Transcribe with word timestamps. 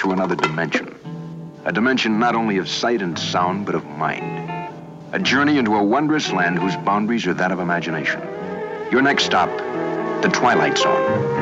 through 0.00 0.12
another 0.12 0.34
dimension. 0.34 0.94
A 1.66 1.72
dimension 1.72 2.18
not 2.18 2.34
only 2.34 2.56
of 2.56 2.70
sight 2.70 3.02
and 3.02 3.18
sound, 3.18 3.66
but 3.66 3.74
of 3.74 3.84
mind. 3.84 4.50
A 5.12 5.18
journey 5.18 5.58
into 5.58 5.76
a 5.76 5.82
wondrous 5.82 6.32
land 6.32 6.58
whose 6.58 6.74
boundaries 6.76 7.26
are 7.26 7.34
that 7.34 7.52
of 7.52 7.60
imagination. 7.60 8.22
Your 8.90 9.02
next 9.02 9.24
stop, 9.24 9.50
the 10.22 10.30
Twilight 10.32 10.78
Zone. 10.78 11.39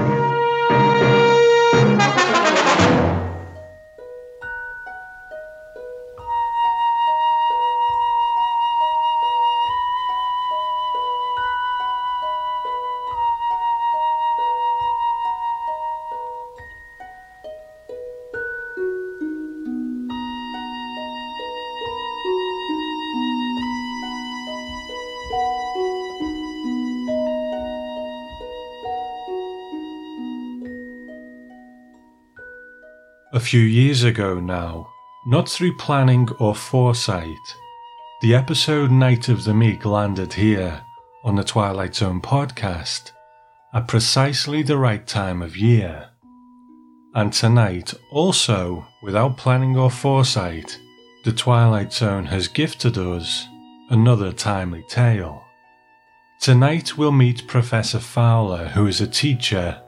Few 33.48 33.60
years 33.60 34.04
ago 34.04 34.38
now, 34.38 34.86
not 35.24 35.48
through 35.48 35.74
planning 35.74 36.28
or 36.38 36.54
foresight, 36.54 37.56
the 38.20 38.34
episode 38.34 38.90
Night 38.90 39.30
of 39.30 39.44
the 39.44 39.54
Meek 39.54 39.86
landed 39.86 40.34
here 40.34 40.82
on 41.24 41.34
the 41.34 41.42
Twilight 41.42 41.94
Zone 41.94 42.20
podcast 42.20 43.12
at 43.72 43.88
precisely 43.88 44.62
the 44.62 44.76
right 44.76 45.06
time 45.06 45.40
of 45.40 45.56
year. 45.56 46.10
And 47.14 47.32
tonight, 47.32 47.94
also 48.10 48.86
without 49.02 49.38
planning 49.38 49.78
or 49.78 49.90
foresight, 49.90 50.78
the 51.24 51.32
Twilight 51.32 51.90
Zone 51.90 52.26
has 52.26 52.48
gifted 52.48 52.98
us 52.98 53.46
another 53.88 54.30
timely 54.30 54.84
tale. 54.90 55.42
Tonight 56.38 56.98
we'll 56.98 57.12
meet 57.12 57.48
Professor 57.48 57.98
Fowler, 57.98 58.68
who 58.68 58.86
is 58.86 59.00
a 59.00 59.06
teacher 59.06 59.80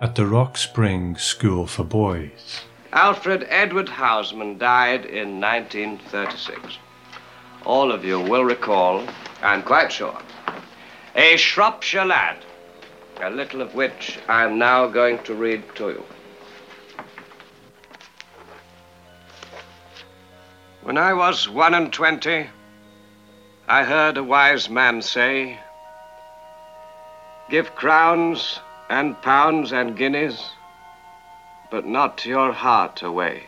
at 0.00 0.16
the 0.16 0.26
Rock 0.26 0.56
Spring 0.56 1.16
School 1.16 1.68
for 1.68 1.84
Boys. 1.84 2.62
Alfred 2.94 3.44
Edward 3.48 3.88
Housman 3.88 4.56
died 4.56 5.04
in 5.04 5.40
1936. 5.40 6.78
All 7.64 7.90
of 7.90 8.04
you 8.04 8.20
will 8.20 8.44
recall, 8.44 9.04
I'm 9.42 9.64
quite 9.64 9.90
sure, 9.90 10.16
a 11.16 11.36
Shropshire 11.36 12.04
lad, 12.04 12.36
a 13.20 13.30
little 13.30 13.60
of 13.60 13.74
which 13.74 14.20
I'm 14.28 14.60
now 14.60 14.86
going 14.86 15.18
to 15.24 15.34
read 15.34 15.64
to 15.74 15.88
you. 15.88 16.04
When 20.82 20.96
I 20.96 21.14
was 21.14 21.48
one 21.48 21.74
and 21.74 21.92
twenty, 21.92 22.46
I 23.66 23.82
heard 23.82 24.18
a 24.18 24.22
wise 24.22 24.70
man 24.70 25.02
say, 25.02 25.58
Give 27.50 27.74
crowns 27.74 28.60
and 28.88 29.20
pounds 29.20 29.72
and 29.72 29.96
guineas 29.96 30.52
but 31.70 31.86
not 31.86 32.26
your 32.26 32.52
heart 32.52 33.02
away. 33.02 33.44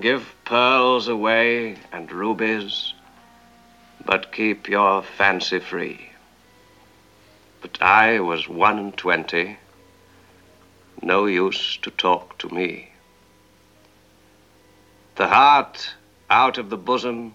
Give 0.00 0.34
pearls 0.44 1.08
away 1.08 1.76
and 1.92 2.10
rubies, 2.12 2.94
but 4.04 4.32
keep 4.32 4.68
your 4.68 5.02
fancy 5.02 5.58
free. 5.58 6.10
But 7.60 7.82
I 7.82 8.20
was 8.20 8.48
one 8.48 8.78
and 8.78 8.96
twenty, 8.96 9.58
no 11.02 11.26
use 11.26 11.76
to 11.82 11.90
talk 11.90 12.38
to 12.38 12.48
me. 12.48 12.92
The 15.16 15.28
heart 15.28 15.94
out 16.30 16.58
of 16.58 16.70
the 16.70 16.76
bosom 16.76 17.34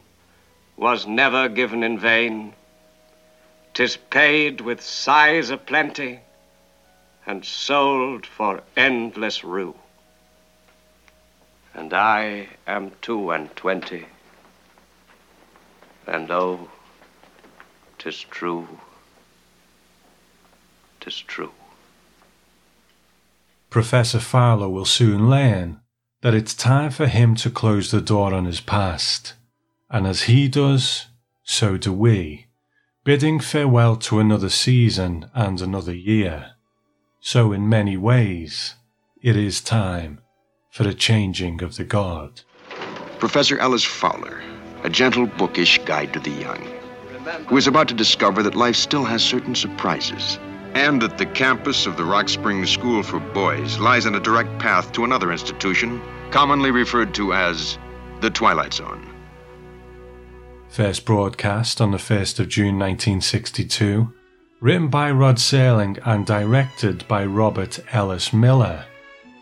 was 0.77 1.05
never 1.05 1.49
given 1.49 1.83
in 1.83 1.99
vain. 1.99 2.53
Tis 3.73 3.97
paid 3.97 4.61
with 4.61 4.81
sighs 4.81 5.49
aplenty 5.49 6.21
and 7.25 7.45
sold 7.45 8.25
for 8.25 8.61
endless 8.75 9.43
rue. 9.43 9.75
And 11.73 11.93
I 11.93 12.49
am 12.67 12.91
two 13.01 13.31
and 13.31 13.55
twenty, 13.55 14.05
and 16.05 16.29
oh, 16.29 16.69
tis 17.97 18.21
true, 18.21 18.67
tis 20.99 21.19
true. 21.19 21.53
Professor 23.69 24.19
Fowler 24.19 24.69
will 24.69 24.85
soon 24.85 25.29
learn 25.29 25.79
that 26.21 26.35
it's 26.35 26.53
time 26.53 26.91
for 26.91 27.07
him 27.07 27.33
to 27.35 27.49
close 27.49 27.89
the 27.89 28.01
door 28.01 28.33
on 28.33 28.45
his 28.45 28.61
past, 28.61 29.33
and 29.89 30.05
as 30.05 30.23
he 30.23 30.47
does, 30.47 31.07
so 31.43 31.75
do 31.75 31.91
we, 31.91 32.45
bidding 33.03 33.39
farewell 33.39 33.95
to 33.95 34.19
another 34.19 34.49
season 34.49 35.29
and 35.33 35.59
another 35.59 35.95
year. 35.95 36.51
So, 37.25 37.53
in 37.53 37.69
many 37.69 37.95
ways, 37.95 38.75
it 39.21 39.37
is 39.37 39.61
time 39.61 40.19
for 40.69 40.83
the 40.83 40.93
changing 40.93 41.63
of 41.63 41.77
the 41.77 41.85
guard. 41.85 42.41
Professor 43.17 43.57
Ellis 43.59 43.85
Fowler, 43.85 44.43
a 44.83 44.89
gentle, 44.89 45.25
bookish 45.25 45.79
guide 45.85 46.11
to 46.11 46.19
the 46.19 46.31
young, 46.31 46.61
who 47.47 47.55
is 47.55 47.65
about 47.65 47.87
to 47.87 47.93
discover 47.93 48.43
that 48.43 48.55
life 48.55 48.75
still 48.75 49.05
has 49.05 49.23
certain 49.23 49.55
surprises, 49.55 50.37
and 50.73 51.01
that 51.01 51.17
the 51.17 51.25
campus 51.25 51.85
of 51.85 51.95
the 51.95 52.03
Rock 52.03 52.27
Springs 52.27 52.69
School 52.69 53.01
for 53.01 53.21
Boys 53.21 53.79
lies 53.79 54.05
on 54.05 54.15
a 54.15 54.19
direct 54.19 54.59
path 54.59 54.91
to 54.91 55.05
another 55.05 55.31
institution, 55.31 56.01
commonly 56.29 56.71
referred 56.71 57.13
to 57.13 57.33
as 57.33 57.77
the 58.19 58.29
Twilight 58.29 58.73
Zone. 58.73 59.07
First 60.67 61.05
broadcast 61.05 61.79
on 61.79 61.91
the 61.91 61.97
1st 61.97 62.41
of 62.41 62.49
June 62.49 62.77
1962 62.77 64.13
written 64.63 64.87
by 64.87 65.11
Rod 65.11 65.35
Serling 65.35 65.99
and 66.05 66.25
directed 66.25 67.05
by 67.09 67.25
Robert 67.25 67.81
Ellis 67.91 68.31
Miller. 68.31 68.85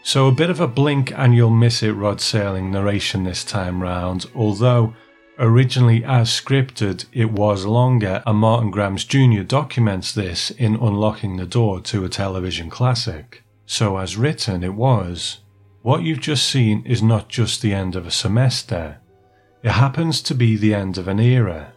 So 0.01 0.25
a 0.25 0.31
bit 0.31 0.49
of 0.49 0.59
a 0.59 0.67
blink 0.67 1.13
and 1.15 1.35
you'll 1.35 1.51
miss 1.51 1.83
it 1.83 1.91
Rod 1.91 2.17
Serling 2.17 2.71
narration 2.71 3.23
this 3.23 3.43
time 3.43 3.83
round, 3.83 4.25
although 4.33 4.95
originally 5.37 6.03
as 6.03 6.31
scripted 6.31 7.05
it 7.13 7.29
was 7.29 7.65
longer 7.65 8.23
and 8.25 8.39
Martin 8.39 8.71
Grams 8.71 9.05
Jr. 9.05 9.43
documents 9.43 10.11
this 10.11 10.49
in 10.49 10.73
Unlocking 10.73 11.37
the 11.37 11.45
Door 11.45 11.81
to 11.81 12.03
a 12.03 12.09
Television 12.09 12.71
Classic. 12.71 13.43
So 13.67 13.97
as 13.97 14.17
written 14.17 14.63
it 14.63 14.73
was, 14.73 15.41
what 15.83 16.01
you've 16.01 16.19
just 16.19 16.47
seen 16.47 16.83
is 16.83 17.03
not 17.03 17.29
just 17.29 17.61
the 17.61 17.75
end 17.75 17.95
of 17.95 18.07
a 18.07 18.11
semester, 18.11 18.97
it 19.61 19.69
happens 19.69 20.19
to 20.23 20.33
be 20.33 20.57
the 20.57 20.73
end 20.73 20.97
of 20.97 21.07
an 21.07 21.19
era. 21.19 21.73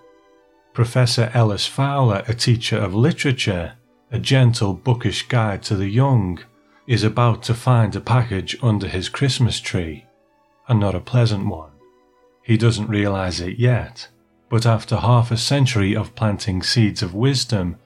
Professor 0.75 1.31
Ellis 1.35 1.69
Fowler, 1.69 2.25
a 2.27 2.35
teacher 2.35 2.77
of 2.77 2.97
literature, 2.97 3.75
a 4.11 4.19
gentle, 4.19 4.75
bookish 4.75 5.29
guide 5.29 5.63
to 5.63 5.77
the 5.77 5.87
young, 5.87 6.41
is 6.89 7.05
about 7.05 7.45
to 7.45 7.55
find 7.55 7.95
a 7.95 8.01
package 8.01 8.57
under 8.61 8.89
his 8.89 9.09
Christmas 9.09 9.61
tree, 9.61 10.05
and 10.67 10.81
not 10.81 10.97
a 10.97 11.01
pleasant 11.01 11.47
one. 11.47 11.71
He 12.43 12.57
doesn't 12.57 12.89
realize 12.89 13.41
it 13.41 13.57
yet, 13.57 14.09
but 14.49 14.67
after 14.67 14.97
half 14.97 15.31
a 15.31 15.37
century 15.37 15.95
of 15.95 16.17
planting 16.17 16.61
seeds 16.61 17.05
of 17.05 17.15
wisdom 17.15 17.77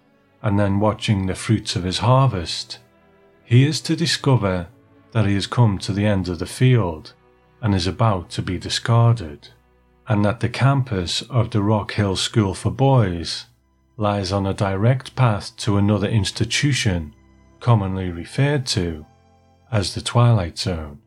and 0.41 0.59
then 0.59 0.81
watching 0.81 1.27
the 1.27 1.35
fruits 1.35 1.77
of 1.77 1.85
his 1.85 1.99
harvest, 1.99 2.79
he 3.45 3.67
is 3.67 3.83
to 3.83 3.97
discover 3.97 4.69
that 5.13 5.27
he 5.27 5.35
has 5.35 5.47
come 5.47 5.77
to 5.81 5.93
the 5.93 6.07
end 6.07 6.27
of 6.27 6.39
the 6.39 6.47
field 6.47 7.13
and 7.61 7.75
is 7.75 7.87
about 7.87 8.31
to 8.31 8.41
be 8.41 8.57
discarded 8.57 9.51
and 10.09 10.25
that 10.25 10.41
the 10.41 10.49
campus 10.49 11.23
of 11.23 11.51
the 11.51 11.63
Rock 11.63 11.93
Hill 11.93 12.17
School 12.17 12.55
for 12.55 12.71
Boys 12.71 13.45
lies 13.99 14.33
on 14.33 14.47
a 14.47 14.55
direct 14.55 15.15
path 15.15 15.55
to 15.59 15.77
another 15.77 16.09
institution 16.09 17.15
commonly 17.61 18.11
referred 18.11 18.65
to 18.65 19.05
as 19.71 19.95
the 19.95 20.01
Twilight 20.01 20.57
Zone. 20.57 21.01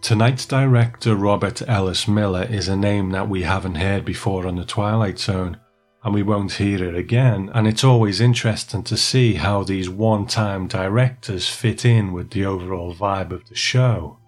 Tonight's 0.00 0.46
director 0.46 1.16
Robert 1.16 1.60
Ellis 1.68 2.06
Miller 2.06 2.44
is 2.44 2.68
a 2.68 2.76
name 2.76 3.10
that 3.10 3.28
we 3.28 3.42
haven't 3.42 3.74
heard 3.74 4.04
before 4.04 4.46
on 4.46 4.54
the 4.54 4.64
Twilight 4.64 5.18
Zone, 5.18 5.58
and 6.04 6.14
we 6.14 6.22
won't 6.22 6.52
hear 6.52 6.84
it 6.84 6.94
again, 6.94 7.50
and 7.52 7.66
it's 7.66 7.82
always 7.82 8.20
interesting 8.20 8.84
to 8.84 8.96
see 8.96 9.34
how 9.34 9.64
these 9.64 9.90
one 9.90 10.26
time 10.26 10.68
directors 10.68 11.48
fit 11.48 11.84
in 11.84 12.12
with 12.12 12.30
the 12.30 12.44
overall 12.44 12.94
vibe 12.94 13.32
of 13.32 13.48
the 13.48 13.56
show. 13.56 14.18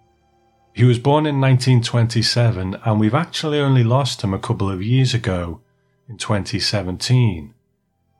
He 0.73 0.85
was 0.85 0.99
born 0.99 1.25
in 1.25 1.41
1927, 1.41 2.77
and 2.85 2.99
we've 2.99 3.13
actually 3.13 3.59
only 3.59 3.83
lost 3.83 4.21
him 4.21 4.33
a 4.33 4.39
couple 4.39 4.69
of 4.69 4.81
years 4.81 5.13
ago, 5.13 5.61
in 6.07 6.17
2017. 6.17 7.53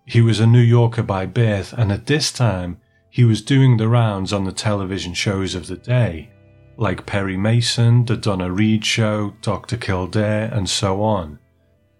He 0.05 0.21
was 0.21 0.39
a 0.39 0.47
New 0.47 0.59
Yorker 0.61 1.03
by 1.03 1.25
birth, 1.25 1.73
and 1.73 1.91
at 1.91 2.07
this 2.07 2.31
time, 2.31 2.79
he 3.09 3.23
was 3.23 3.41
doing 3.41 3.77
the 3.77 3.87
rounds 3.87 4.33
on 4.33 4.43
the 4.43 4.51
television 4.51 5.13
shows 5.13 5.55
of 5.55 5.67
the 5.67 5.77
day, 5.77 6.29
like 6.77 7.05
Perry 7.05 7.37
Mason, 7.37 8.05
The 8.05 8.17
Donna 8.17 8.51
Reed 8.51 8.85
Show, 8.85 9.33
Dr. 9.41 9.77
Kildare, 9.77 10.49
and 10.53 10.69
so 10.69 11.01
on. 11.01 11.39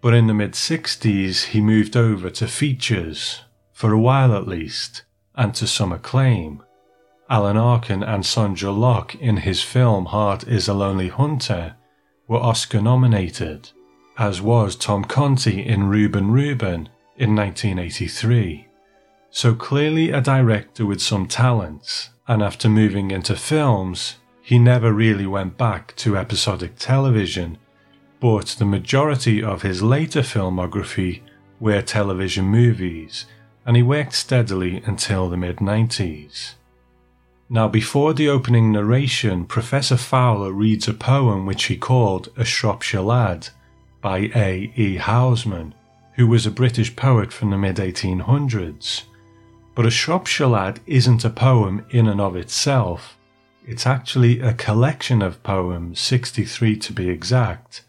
But 0.02 0.14
in 0.14 0.26
the 0.26 0.34
mid 0.34 0.52
60s, 0.52 1.44
he 1.44 1.60
moved 1.60 1.96
over 1.96 2.28
to 2.30 2.46
features, 2.46 3.42
for 3.72 3.92
a 3.92 4.00
while 4.00 4.34
at 4.34 4.48
least, 4.48 5.04
and 5.34 5.54
to 5.54 5.66
some 5.66 5.92
acclaim 5.92 6.62
Alan 7.32 7.56
Arkin 7.56 8.02
and 8.02 8.24
Sondra 8.24 8.78
Locke 8.78 9.14
in 9.14 9.38
his 9.38 9.62
film 9.62 10.04
Heart 10.04 10.46
is 10.46 10.68
a 10.68 10.74
Lonely 10.74 11.08
Hunter 11.08 11.76
were 12.28 12.36
Oscar 12.36 12.82
nominated, 12.82 13.70
as 14.18 14.42
was 14.42 14.76
Tom 14.76 15.02
Conti 15.02 15.64
in 15.64 15.88
Reuben 15.88 16.30
Reuben 16.30 16.90
in 17.16 17.34
1983. 17.34 18.68
So 19.30 19.54
clearly 19.54 20.10
a 20.10 20.20
director 20.20 20.84
with 20.84 21.00
some 21.00 21.26
talents, 21.26 22.10
and 22.28 22.42
after 22.42 22.68
moving 22.68 23.10
into 23.10 23.34
films, 23.34 24.16
he 24.42 24.58
never 24.58 24.92
really 24.92 25.26
went 25.26 25.56
back 25.56 25.96
to 25.96 26.18
episodic 26.18 26.76
television, 26.76 27.56
but 28.20 28.48
the 28.58 28.66
majority 28.66 29.42
of 29.42 29.62
his 29.62 29.82
later 29.82 30.20
filmography 30.20 31.22
were 31.58 31.80
television 31.80 32.44
movies, 32.44 33.24
and 33.64 33.74
he 33.74 33.82
worked 33.82 34.12
steadily 34.12 34.82
until 34.84 35.30
the 35.30 35.38
mid 35.38 35.56
90s. 35.56 36.56
Now, 37.52 37.68
before 37.68 38.14
the 38.14 38.30
opening 38.30 38.72
narration, 38.72 39.44
Professor 39.44 39.98
Fowler 39.98 40.52
reads 40.52 40.88
a 40.88 40.94
poem 40.94 41.44
which 41.44 41.64
he 41.64 41.76
called 41.76 42.30
A 42.34 42.46
Shropshire 42.46 43.02
Lad 43.02 43.50
by 44.00 44.30
A. 44.34 44.72
E. 44.74 44.96
Housman, 44.96 45.74
who 46.14 46.26
was 46.26 46.46
a 46.46 46.50
British 46.50 46.96
poet 46.96 47.30
from 47.30 47.50
the 47.50 47.58
mid 47.58 47.76
1800s. 47.76 49.02
But 49.74 49.84
A 49.84 49.90
Shropshire 49.90 50.46
Lad 50.46 50.80
isn't 50.86 51.26
a 51.26 51.28
poem 51.28 51.84
in 51.90 52.08
and 52.08 52.22
of 52.22 52.36
itself, 52.36 53.18
it's 53.66 53.86
actually 53.86 54.40
a 54.40 54.54
collection 54.54 55.20
of 55.20 55.42
poems, 55.42 56.00
63 56.00 56.76
to 56.76 56.92
be 56.94 57.10
exact, 57.10 57.82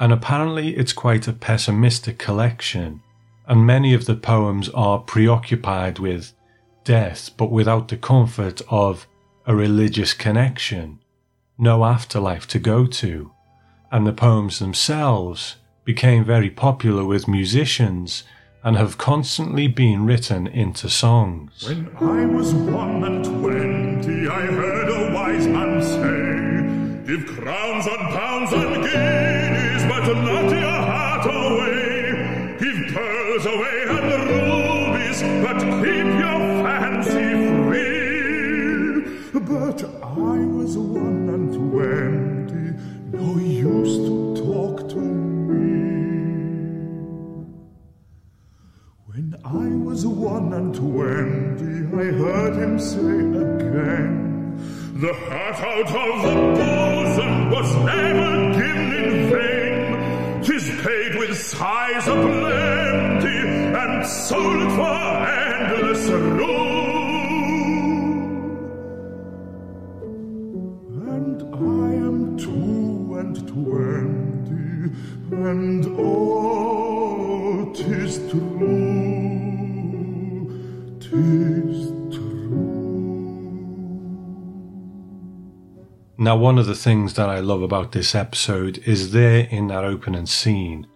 and 0.00 0.10
apparently 0.10 0.74
it's 0.74 0.94
quite 0.94 1.28
a 1.28 1.34
pessimistic 1.34 2.16
collection, 2.16 3.02
and 3.46 3.66
many 3.66 3.92
of 3.92 4.06
the 4.06 4.16
poems 4.16 4.70
are 4.70 5.00
preoccupied 5.00 5.98
with 5.98 6.32
death 6.86 7.30
but 7.36 7.50
without 7.50 7.88
the 7.88 7.96
comfort 7.98 8.62
of 8.70 9.06
a 9.44 9.54
religious 9.54 10.14
connection, 10.14 10.98
no 11.58 11.84
afterlife 11.84 12.46
to 12.46 12.58
go 12.58 12.86
to, 12.86 13.32
and 13.92 14.06
the 14.06 14.12
poems 14.12 14.58
themselves 14.58 15.56
became 15.84 16.24
very 16.24 16.50
popular 16.50 17.04
with 17.04 17.28
musicians 17.28 18.24
and 18.64 18.76
have 18.76 18.98
constantly 18.98 19.68
been 19.68 20.06
written 20.06 20.46
into 20.46 20.88
songs. 20.88 21.68
When 21.68 21.88
I 22.00 22.26
was 22.26 22.54
one 22.54 23.04
and 23.04 23.24
twenty, 23.24 24.28
I 24.28 24.46
heard 24.46 24.88
a 24.88 25.14
wise 25.14 25.46
man 25.46 25.82
say, 25.82 27.06
Give 27.06 27.26
crowns 27.26 27.86
and 27.86 28.14
pounds 28.14 28.52
and 28.52 28.74
guineas, 28.82 29.25
one 50.36 50.52
and 50.52 50.74
twenty, 50.74 51.74
I 51.96 52.04
heard 52.12 52.54
him 52.62 52.78
say 52.78 52.98
again, 52.98 54.12
The 55.00 55.14
heart 55.28 55.60
out 55.72 55.90
of 56.04 56.16
the 56.26 56.34
bosom 56.58 57.50
was 57.50 57.68
never 57.90 58.32
given 58.58 58.90
in 59.02 59.10
vain. 59.32 60.42
Tis 60.44 60.66
paid 60.84 61.12
with 61.20 61.34
sighs 61.38 62.06
of 62.06 62.18
plenty 62.20 63.38
and 63.82 64.06
sold 64.06 64.72
for 64.76 64.98
endless 65.40 66.04
rule. 66.08 66.76
And 71.16 71.38
I 71.54 71.88
am 72.08 72.18
two 72.36 73.16
and 73.20 73.34
twenty, 73.54 74.70
and 75.48 75.82
oh, 75.98 77.72
tis 77.74 78.18
true, 78.30 78.85
Now, 86.26 86.34
one 86.34 86.58
of 86.58 86.66
the 86.66 86.74
things 86.74 87.14
that 87.14 87.28
I 87.28 87.38
love 87.38 87.62
about 87.62 87.92
this 87.92 88.12
episode 88.12 88.78
is 88.78 89.12
there 89.12 89.46
in 89.48 89.68
that 89.68 89.84
opening 89.84 90.26
scene. 90.26 90.88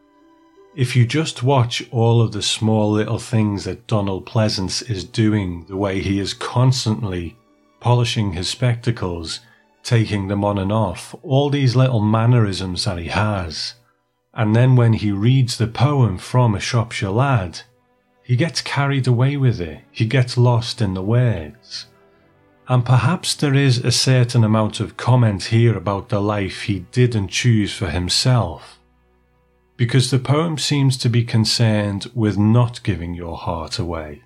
If 0.74 0.96
you 0.96 1.06
just 1.06 1.44
watch 1.44 1.84
all 1.92 2.20
of 2.20 2.32
the 2.32 2.42
small 2.42 2.90
little 2.90 3.20
things 3.20 3.62
that 3.62 3.86
Donald 3.86 4.26
Pleasence 4.26 4.82
is 4.90 5.04
doing, 5.04 5.66
the 5.68 5.76
way 5.76 6.00
he 6.00 6.18
is 6.18 6.34
constantly 6.34 7.36
polishing 7.78 8.32
his 8.32 8.48
spectacles, 8.48 9.38
taking 9.84 10.26
them 10.26 10.44
on 10.44 10.58
and 10.58 10.72
off, 10.72 11.14
all 11.22 11.48
these 11.48 11.76
little 11.76 12.00
mannerisms 12.00 12.82
that 12.82 12.98
he 12.98 13.06
has, 13.06 13.74
and 14.34 14.56
then 14.56 14.74
when 14.74 14.94
he 14.94 15.12
reads 15.12 15.58
the 15.58 15.68
poem 15.68 16.18
from 16.18 16.56
a 16.56 16.60
Shropshire 16.60 17.10
lad, 17.10 17.60
he 18.24 18.34
gets 18.34 18.60
carried 18.60 19.06
away 19.06 19.36
with 19.36 19.60
it, 19.60 19.82
he 19.92 20.06
gets 20.06 20.36
lost 20.36 20.82
in 20.82 20.94
the 20.94 21.04
words. 21.04 21.86
And 22.70 22.86
perhaps 22.86 23.34
there 23.34 23.56
is 23.56 23.78
a 23.78 23.90
certain 23.90 24.44
amount 24.44 24.78
of 24.78 24.96
comment 24.96 25.42
here 25.46 25.76
about 25.76 26.08
the 26.08 26.20
life 26.20 26.62
he 26.62 26.86
didn't 26.92 27.26
choose 27.26 27.74
for 27.74 27.90
himself. 27.90 28.78
Because 29.76 30.12
the 30.12 30.20
poem 30.20 30.56
seems 30.56 30.96
to 30.98 31.08
be 31.08 31.24
concerned 31.24 32.08
with 32.14 32.38
not 32.38 32.80
giving 32.84 33.12
your 33.12 33.36
heart 33.36 33.80
away. 33.80 34.22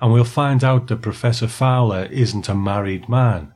And 0.00 0.10
we'll 0.10 0.24
find 0.24 0.64
out 0.64 0.88
that 0.88 1.02
Professor 1.02 1.46
Fowler 1.46 2.04
isn't 2.04 2.48
a 2.48 2.54
married 2.54 3.10
man. 3.10 3.52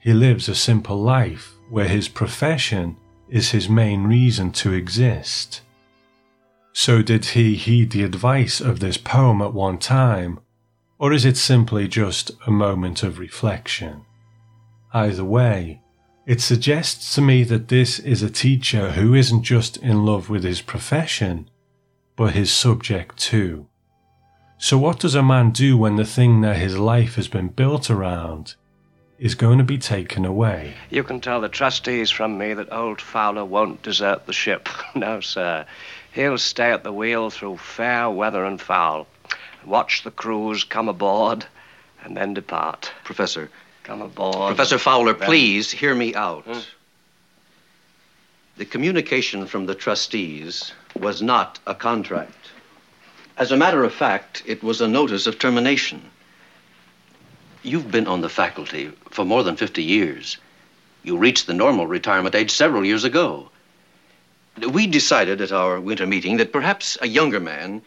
He 0.00 0.12
lives 0.12 0.48
a 0.48 0.54
simple 0.56 1.00
life 1.00 1.54
where 1.68 1.86
his 1.86 2.08
profession 2.08 2.96
is 3.28 3.52
his 3.52 3.68
main 3.68 4.08
reason 4.08 4.50
to 4.50 4.72
exist. 4.72 5.60
So, 6.72 7.00
did 7.00 7.26
he 7.26 7.54
heed 7.54 7.92
the 7.92 8.02
advice 8.02 8.60
of 8.60 8.80
this 8.80 8.96
poem 8.96 9.40
at 9.40 9.54
one 9.54 9.78
time, 9.78 10.40
or 11.00 11.14
is 11.14 11.24
it 11.24 11.38
simply 11.38 11.88
just 11.88 12.30
a 12.46 12.50
moment 12.50 13.02
of 13.02 13.18
reflection? 13.18 14.04
Either 14.92 15.24
way, 15.24 15.80
it 16.26 16.42
suggests 16.42 17.14
to 17.14 17.22
me 17.22 17.42
that 17.42 17.68
this 17.68 17.98
is 17.98 18.22
a 18.22 18.28
teacher 18.28 18.90
who 18.90 19.14
isn't 19.14 19.42
just 19.42 19.78
in 19.78 20.04
love 20.04 20.28
with 20.28 20.44
his 20.44 20.60
profession, 20.60 21.48
but 22.16 22.34
his 22.34 22.52
subject 22.52 23.16
too. 23.16 23.66
So, 24.58 24.76
what 24.76 25.00
does 25.00 25.14
a 25.14 25.22
man 25.22 25.52
do 25.52 25.78
when 25.78 25.96
the 25.96 26.04
thing 26.04 26.42
that 26.42 26.58
his 26.58 26.76
life 26.76 27.14
has 27.14 27.28
been 27.28 27.48
built 27.48 27.90
around 27.90 28.54
is 29.18 29.34
going 29.34 29.56
to 29.56 29.64
be 29.64 29.78
taken 29.78 30.26
away? 30.26 30.74
You 30.90 31.02
can 31.02 31.22
tell 31.22 31.40
the 31.40 31.48
trustees 31.48 32.10
from 32.10 32.36
me 32.36 32.52
that 32.52 32.70
old 32.70 33.00
Fowler 33.00 33.46
won't 33.46 33.82
desert 33.82 34.26
the 34.26 34.34
ship. 34.34 34.68
no, 34.94 35.20
sir. 35.20 35.64
He'll 36.12 36.36
stay 36.36 36.72
at 36.72 36.84
the 36.84 36.92
wheel 36.92 37.30
through 37.30 37.56
fair 37.56 38.10
weather 38.10 38.44
and 38.44 38.60
foul 38.60 39.06
watch 39.64 40.02
the 40.02 40.10
crews 40.10 40.64
come 40.64 40.88
aboard, 40.88 41.46
and 42.02 42.16
then 42.16 42.34
depart. 42.34 42.92
Professor. 43.04 43.50
Come 43.84 44.02
aboard. 44.02 44.54
Professor 44.54 44.78
Fowler, 44.78 45.14
then- 45.14 45.26
please 45.26 45.70
hear 45.70 45.94
me 45.94 46.14
out. 46.14 46.44
Hmm? 46.44 46.60
The 48.56 48.64
communication 48.64 49.46
from 49.46 49.66
the 49.66 49.74
trustees 49.74 50.72
was 50.94 51.22
not 51.22 51.58
a 51.66 51.74
contract. 51.74 52.50
As 53.36 53.50
a 53.52 53.56
matter 53.56 53.84
of 53.84 53.94
fact, 53.94 54.42
it 54.44 54.62
was 54.62 54.80
a 54.80 54.88
notice 54.88 55.26
of 55.26 55.38
termination. 55.38 56.10
You've 57.62 57.90
been 57.90 58.06
on 58.06 58.20
the 58.20 58.28
faculty 58.28 58.92
for 59.10 59.24
more 59.24 59.42
than 59.42 59.56
50 59.56 59.82
years. 59.82 60.36
You 61.02 61.16
reached 61.16 61.46
the 61.46 61.54
normal 61.54 61.86
retirement 61.86 62.34
age 62.34 62.50
several 62.50 62.84
years 62.84 63.04
ago. 63.04 63.50
We 64.58 64.86
decided 64.86 65.40
at 65.40 65.52
our 65.52 65.80
winter 65.80 66.06
meeting 66.06 66.36
that 66.36 66.52
perhaps 66.52 66.98
a 67.00 67.08
younger 67.08 67.40
man 67.40 67.80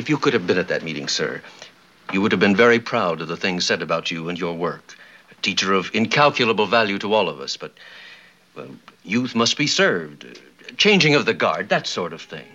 If 0.00 0.08
you 0.08 0.16
could 0.16 0.32
have 0.32 0.46
been 0.46 0.56
at 0.56 0.68
that 0.68 0.82
meeting, 0.82 1.08
sir, 1.08 1.42
you 2.10 2.22
would 2.22 2.32
have 2.32 2.40
been 2.40 2.56
very 2.56 2.80
proud 2.80 3.20
of 3.20 3.28
the 3.28 3.36
things 3.36 3.66
said 3.66 3.82
about 3.82 4.10
you 4.10 4.30
and 4.30 4.40
your 4.40 4.56
work. 4.56 4.96
A 5.30 5.34
teacher 5.42 5.74
of 5.74 5.90
incalculable 5.92 6.64
value 6.64 6.98
to 7.00 7.12
all 7.12 7.28
of 7.28 7.38
us, 7.38 7.58
but, 7.58 7.74
well, 8.56 8.68
youth 9.04 9.34
must 9.34 9.58
be 9.58 9.66
served. 9.66 10.40
Changing 10.78 11.14
of 11.14 11.26
the 11.26 11.34
guard, 11.34 11.68
that 11.68 11.86
sort 11.86 12.14
of 12.14 12.22
thing. 12.22 12.46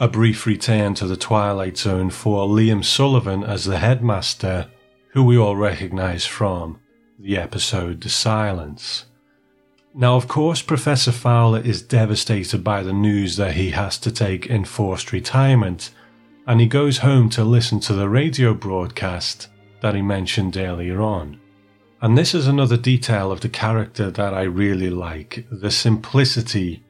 A 0.00 0.08
brief 0.08 0.44
return 0.44 0.94
to 0.94 1.06
the 1.06 1.16
Twilight 1.16 1.78
Zone 1.78 2.10
for 2.10 2.48
Liam 2.48 2.84
Sullivan 2.84 3.44
as 3.44 3.64
the 3.64 3.78
headmaster, 3.78 4.68
who 5.10 5.22
we 5.22 5.38
all 5.38 5.54
recognise 5.54 6.26
from 6.26 6.80
the 7.20 7.36
episode 7.36 8.00
The 8.00 8.08
Silence. 8.08 9.04
Now, 9.94 10.16
of 10.16 10.26
course, 10.26 10.60
Professor 10.60 11.12
Fowler 11.12 11.60
is 11.60 11.82
devastated 11.82 12.64
by 12.64 12.82
the 12.82 12.92
news 12.92 13.36
that 13.36 13.54
he 13.54 13.70
has 13.70 13.96
to 13.98 14.10
take 14.10 14.50
enforced 14.50 15.12
retirement, 15.12 15.90
and 16.46 16.60
he 16.60 16.66
goes 16.66 16.98
home 16.98 17.28
to 17.30 17.44
listen 17.44 17.80
to 17.80 17.92
the 17.92 18.08
radio 18.08 18.54
broadcast 18.54 19.48
that 19.80 19.94
he 19.94 20.02
mentioned 20.02 20.56
earlier 20.56 21.00
on. 21.00 21.40
And 22.00 22.18
this 22.18 22.34
is 22.34 22.46
another 22.46 22.76
detail 22.76 23.30
of 23.30 23.40
the 23.40 23.48
character 23.48 24.10
that 24.10 24.34
I 24.34 24.42
really 24.42 24.90
like 24.90 25.46
the 25.50 25.70
simplicity 25.70 26.82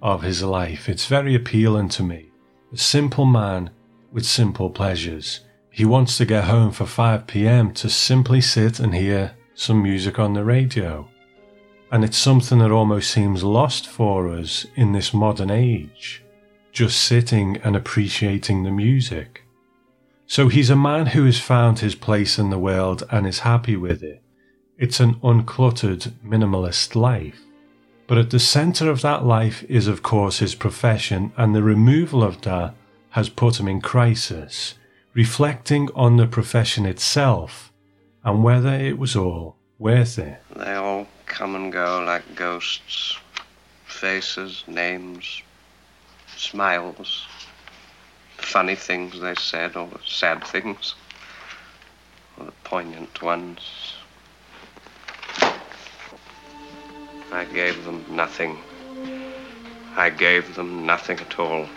of 0.00 0.22
his 0.22 0.42
life. 0.42 0.88
It's 0.88 1.06
very 1.06 1.34
appealing 1.34 1.88
to 1.90 2.02
me. 2.02 2.30
a 2.72 2.76
simple 2.76 3.26
man 3.26 3.70
with 4.12 4.24
simple 4.24 4.70
pleasures. 4.70 5.40
He 5.70 5.84
wants 5.84 6.16
to 6.18 6.24
get 6.24 6.44
home 6.44 6.72
for 6.72 6.86
5 6.86 7.26
pm 7.26 7.72
to 7.74 7.88
simply 7.88 8.40
sit 8.40 8.80
and 8.80 8.94
hear 8.94 9.32
some 9.54 9.82
music 9.82 10.18
on 10.18 10.34
the 10.34 10.44
radio. 10.44 11.08
And 11.92 12.04
it's 12.04 12.16
something 12.16 12.58
that 12.60 12.70
almost 12.70 13.10
seems 13.10 13.42
lost 13.42 13.88
for 13.88 14.28
us 14.28 14.66
in 14.76 14.92
this 14.92 15.12
modern 15.12 15.50
age, 15.50 16.22
just 16.72 17.00
sitting 17.00 17.56
and 17.58 17.76
appreciating 17.76 18.62
the 18.62 18.70
music. 18.70 19.44
So 20.26 20.48
he's 20.48 20.70
a 20.70 20.76
man 20.76 21.06
who 21.06 21.24
has 21.24 21.40
found 21.40 21.80
his 21.80 21.94
place 21.94 22.38
in 22.38 22.50
the 22.50 22.58
world 22.58 23.02
and 23.10 23.26
is 23.26 23.40
happy 23.40 23.76
with 23.76 24.02
it. 24.02 24.22
It's 24.78 25.00
an 25.00 25.16
uncluttered, 25.16 26.12
minimalist 26.24 26.94
life. 26.94 27.40
But 28.06 28.18
at 28.18 28.30
the 28.30 28.38
centre 28.38 28.90
of 28.90 29.02
that 29.02 29.24
life 29.24 29.64
is, 29.68 29.86
of 29.86 30.02
course, 30.02 30.38
his 30.38 30.54
profession, 30.54 31.32
and 31.36 31.54
the 31.54 31.62
removal 31.62 32.22
of 32.22 32.40
that 32.42 32.74
has 33.10 33.28
put 33.28 33.60
him 33.60 33.68
in 33.68 33.80
crisis, 33.80 34.74
reflecting 35.14 35.88
on 35.94 36.16
the 36.16 36.26
profession 36.26 36.86
itself 36.86 37.72
and 38.24 38.44
whether 38.44 38.72
it 38.74 38.98
was 38.98 39.16
all 39.16 39.56
worth 39.78 40.18
it. 40.18 40.40
They 40.54 40.74
all 40.74 41.06
come 41.26 41.54
and 41.56 41.72
go 41.72 42.02
like 42.04 42.34
ghosts. 42.34 43.16
Faces, 43.86 44.64
names, 44.66 45.42
smiles, 46.36 47.26
funny 48.38 48.74
things 48.74 49.20
they 49.20 49.34
said, 49.34 49.76
or 49.76 49.88
sad 50.06 50.44
things, 50.44 50.94
or 52.38 52.46
the 52.46 52.52
poignant 52.64 53.22
ones. 53.22 53.94
I 57.32 57.44
gave 57.44 57.84
them 57.84 58.04
nothing. 58.10 58.58
I 59.96 60.10
gave 60.10 60.54
them 60.56 60.84
nothing 60.84 61.20
at 61.20 61.38
all. 61.38 61.68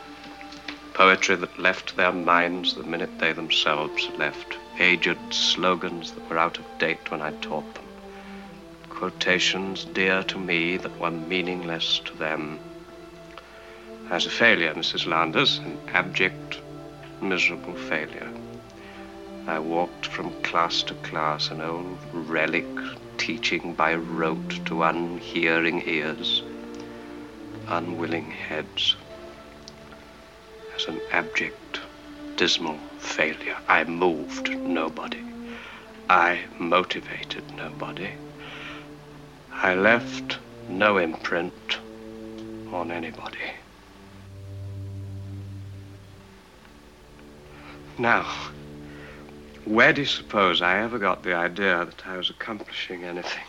Poetry 0.93 1.35
that 1.35 1.59
left 1.59 1.95
their 1.95 2.11
minds 2.11 2.75
the 2.75 2.83
minute 2.83 3.19
they 3.19 3.33
themselves 3.33 4.09
left. 4.17 4.57
Aged 4.79 5.17
slogans 5.31 6.11
that 6.13 6.29
were 6.29 6.37
out 6.37 6.57
of 6.57 6.65
date 6.79 7.11
when 7.11 7.21
I 7.21 7.31
taught 7.41 7.71
them. 7.75 7.85
Quotations 8.89 9.85
dear 9.85 10.23
to 10.23 10.37
me 10.37 10.77
that 10.77 10.99
were 10.99 11.11
meaningless 11.11 11.99
to 12.05 12.17
them. 12.17 12.59
As 14.09 14.25
a 14.25 14.29
failure, 14.29 14.73
Mrs. 14.73 15.07
Landers, 15.07 15.59
an 15.59 15.79
abject, 15.93 16.59
miserable 17.21 17.75
failure. 17.75 18.29
I 19.47 19.59
walked 19.59 20.05
from 20.05 20.41
class 20.43 20.83
to 20.83 20.93
class, 20.95 21.49
an 21.49 21.61
old 21.61 21.97
relic, 22.13 22.67
teaching 23.17 23.73
by 23.73 23.95
rote 23.95 24.65
to 24.65 24.83
unhearing 24.83 25.87
ears, 25.87 26.43
unwilling 27.67 28.29
heads. 28.29 28.95
As 30.75 30.85
an 30.87 31.01
abject, 31.11 31.79
dismal 32.35 32.79
failure, 32.99 33.57
I 33.67 33.83
moved 33.85 34.49
nobody. 34.49 35.23
I 36.09 36.41
motivated 36.59 37.55
nobody. 37.55 38.11
I 39.51 39.75
left 39.75 40.37
no 40.67 40.97
imprint 40.97 41.79
on 42.71 42.91
anybody. 42.91 43.39
Now, 47.97 48.25
where 49.65 49.93
do 49.93 50.01
you 50.01 50.07
suppose 50.07 50.61
I 50.61 50.79
ever 50.79 50.97
got 50.97 51.23
the 51.23 51.35
idea 51.35 51.85
that 51.85 52.07
I 52.07 52.17
was 52.17 52.29
accomplishing 52.29 53.03
anything? 53.03 53.43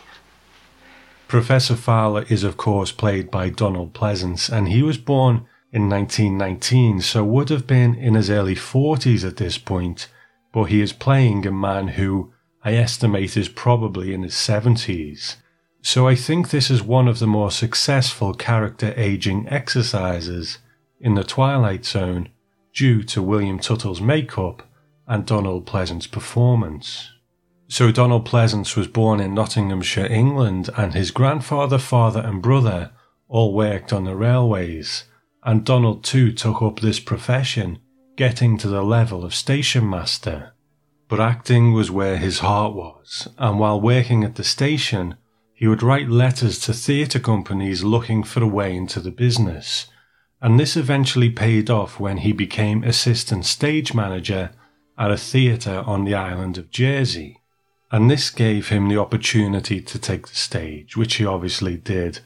Professor 1.27 1.75
Fowler 1.75 2.25
is, 2.29 2.43
of 2.43 2.55
course, 2.55 2.91
played 2.91 3.31
by 3.31 3.49
Donald 3.49 3.93
Pleasence, 3.93 4.49
and 4.49 4.69
he 4.69 4.83
was 4.83 4.97
born 4.97 5.47
in 5.71 5.89
1919, 5.89 7.01
so 7.01 7.23
would 7.23 7.49
have 7.49 7.65
been 7.65 7.95
in 7.95 8.13
his 8.13 8.29
early 8.29 8.55
40s 8.55 9.27
at 9.27 9.37
this 9.37 9.57
point, 9.57 10.07
but 10.53 10.65
he 10.65 10.79
is 10.79 10.93
playing 10.93 11.45
a 11.45 11.51
man 11.51 11.89
who 11.89 12.31
I 12.63 12.73
estimate 12.73 13.35
is 13.35 13.49
probably 13.49 14.13
in 14.13 14.23
his 14.23 14.35
70s. 14.35 15.35
So 15.81 16.07
I 16.07 16.15
think 16.15 16.49
this 16.49 16.69
is 16.69 16.81
one 16.81 17.07
of 17.07 17.19
the 17.19 17.27
more 17.27 17.51
successful 17.51 18.33
character 18.33 18.93
aging 18.95 19.47
exercises 19.49 20.59
in 20.99 21.15
the 21.15 21.23
Twilight 21.23 21.85
Zone 21.85 22.29
due 22.75 23.01
to 23.01 23.23
William 23.23 23.57
Tuttle's 23.57 24.01
makeup 24.01 24.61
and 25.07 25.25
Donald 25.25 25.65
Pleasence's 25.65 26.07
performance. 26.07 27.09
So 27.67 27.91
Donald 27.91 28.27
Pleasence 28.27 28.75
was 28.75 28.87
born 28.87 29.19
in 29.19 29.33
Nottinghamshire, 29.33 30.07
England, 30.07 30.69
and 30.77 30.93
his 30.93 31.09
grandfather, 31.09 31.77
father, 31.77 32.19
and 32.19 32.41
brother 32.41 32.91
all 33.27 33.53
worked 33.53 33.93
on 33.93 34.03
the 34.03 34.15
railways, 34.15 35.05
and 35.43 35.65
Donald 35.65 36.03
too 36.03 36.31
took 36.31 36.61
up 36.61 36.79
this 36.79 36.99
profession, 36.99 37.79
getting 38.17 38.57
to 38.57 38.67
the 38.67 38.83
level 38.83 39.23
of 39.23 39.33
station 39.33 39.89
master. 39.89 40.53
But 41.07 41.19
acting 41.19 41.73
was 41.73 41.89
where 41.89 42.17
his 42.17 42.39
heart 42.39 42.75
was, 42.75 43.29
and 43.37 43.57
while 43.57 43.79
working 43.79 44.23
at 44.23 44.35
the 44.35 44.43
station, 44.43 45.15
he 45.53 45.67
would 45.67 45.81
write 45.81 46.09
letters 46.09 46.59
to 46.59 46.73
theatre 46.73 47.19
companies 47.19 47.83
looking 47.83 48.21
for 48.21 48.43
a 48.43 48.47
way 48.47 48.75
into 48.75 48.99
the 48.99 49.11
business 49.11 49.87
and 50.41 50.59
this 50.59 50.75
eventually 50.75 51.29
paid 51.29 51.69
off 51.69 51.99
when 51.99 52.17
he 52.17 52.31
became 52.31 52.83
assistant 52.83 53.45
stage 53.45 53.93
manager 53.93 54.51
at 54.97 55.11
a 55.11 55.17
theatre 55.17 55.83
on 55.85 56.05
the 56.05 56.13
island 56.13 56.57
of 56.57 56.71
Jersey. 56.71 57.39
And 57.91 58.09
this 58.09 58.29
gave 58.29 58.69
him 58.69 58.89
the 58.89 58.97
opportunity 58.97 59.81
to 59.81 59.99
take 59.99 60.27
the 60.27 60.35
stage, 60.35 60.97
which 60.97 61.15
he 61.15 61.25
obviously 61.25 61.77
did. 61.77 62.19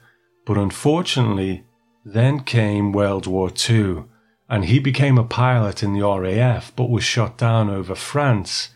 But 0.45 0.57
unfortunately, 0.57 1.65
then 2.03 2.41
came 2.41 2.91
World 2.91 3.27
War 3.27 3.51
II, 3.69 4.05
and 4.49 4.65
he 4.65 4.79
became 4.79 5.17
a 5.17 5.23
pilot 5.23 5.83
in 5.83 5.93
the 5.93 6.05
RAF 6.05 6.73
but 6.75 6.89
was 6.89 7.03
shot 7.03 7.37
down 7.37 7.69
over 7.69 7.93
France 7.93 8.69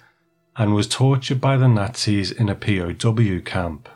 and 0.55 0.75
was 0.75 0.87
tortured 0.87 1.41
by 1.41 1.57
the 1.57 1.67
Nazis 1.67 2.31
in 2.31 2.47
a 2.47 2.55
POW 2.55 3.39
camp 3.43 3.89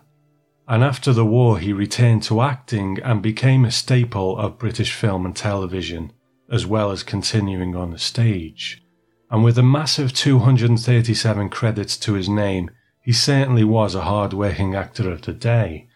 and 0.68 0.84
after 0.84 1.14
the 1.14 1.26
war 1.26 1.60
he 1.60 1.72
returned 1.72 2.24
to 2.24 2.42
acting 2.42 3.00
and 3.02 3.22
became 3.22 3.64
a 3.64 3.72
staple 3.72 4.38
of 4.38 4.60
British 4.60 4.94
film 4.94 5.26
and 5.26 5.36
television, 5.36 6.12
as 6.52 6.66
well 6.66 6.92
as 6.92 7.04
continuing 7.04 7.76
on 7.76 7.92
the 7.92 7.98
stage. 7.98 8.84
And 9.32 9.44
with 9.44 9.58
a 9.58 9.64
massive 9.64 10.14
237 10.14 11.50
credits 11.50 11.96
to 11.98 12.14
his 12.14 12.28
name, 12.28 12.70
he 13.02 13.14
certainly 13.14 13.64
was 13.64 13.96
a 13.96 14.02
hard 14.02 14.34
working 14.34 14.76
actor 14.76 15.10
of 15.10 15.22
the 15.22 15.34
day. 15.34 15.88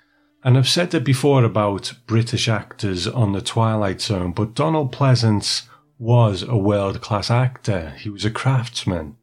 And 0.43 0.57
I've 0.57 0.69
said 0.69 0.93
it 0.93 1.03
before 1.03 1.43
about 1.43 1.93
British 2.07 2.47
actors 2.47 3.07
on 3.07 3.33
The 3.33 3.41
Twilight 3.41 4.01
Zone, 4.01 4.31
but 4.31 4.55
Donald 4.55 4.93
Pleasence 4.93 5.63
was 5.99 6.43
a 6.43 6.57
world 6.57 7.01
class 7.01 7.29
actor. 7.29 7.93
He 7.99 8.09
was 8.09 8.25
a 8.25 8.31
craftsman. 8.31 9.17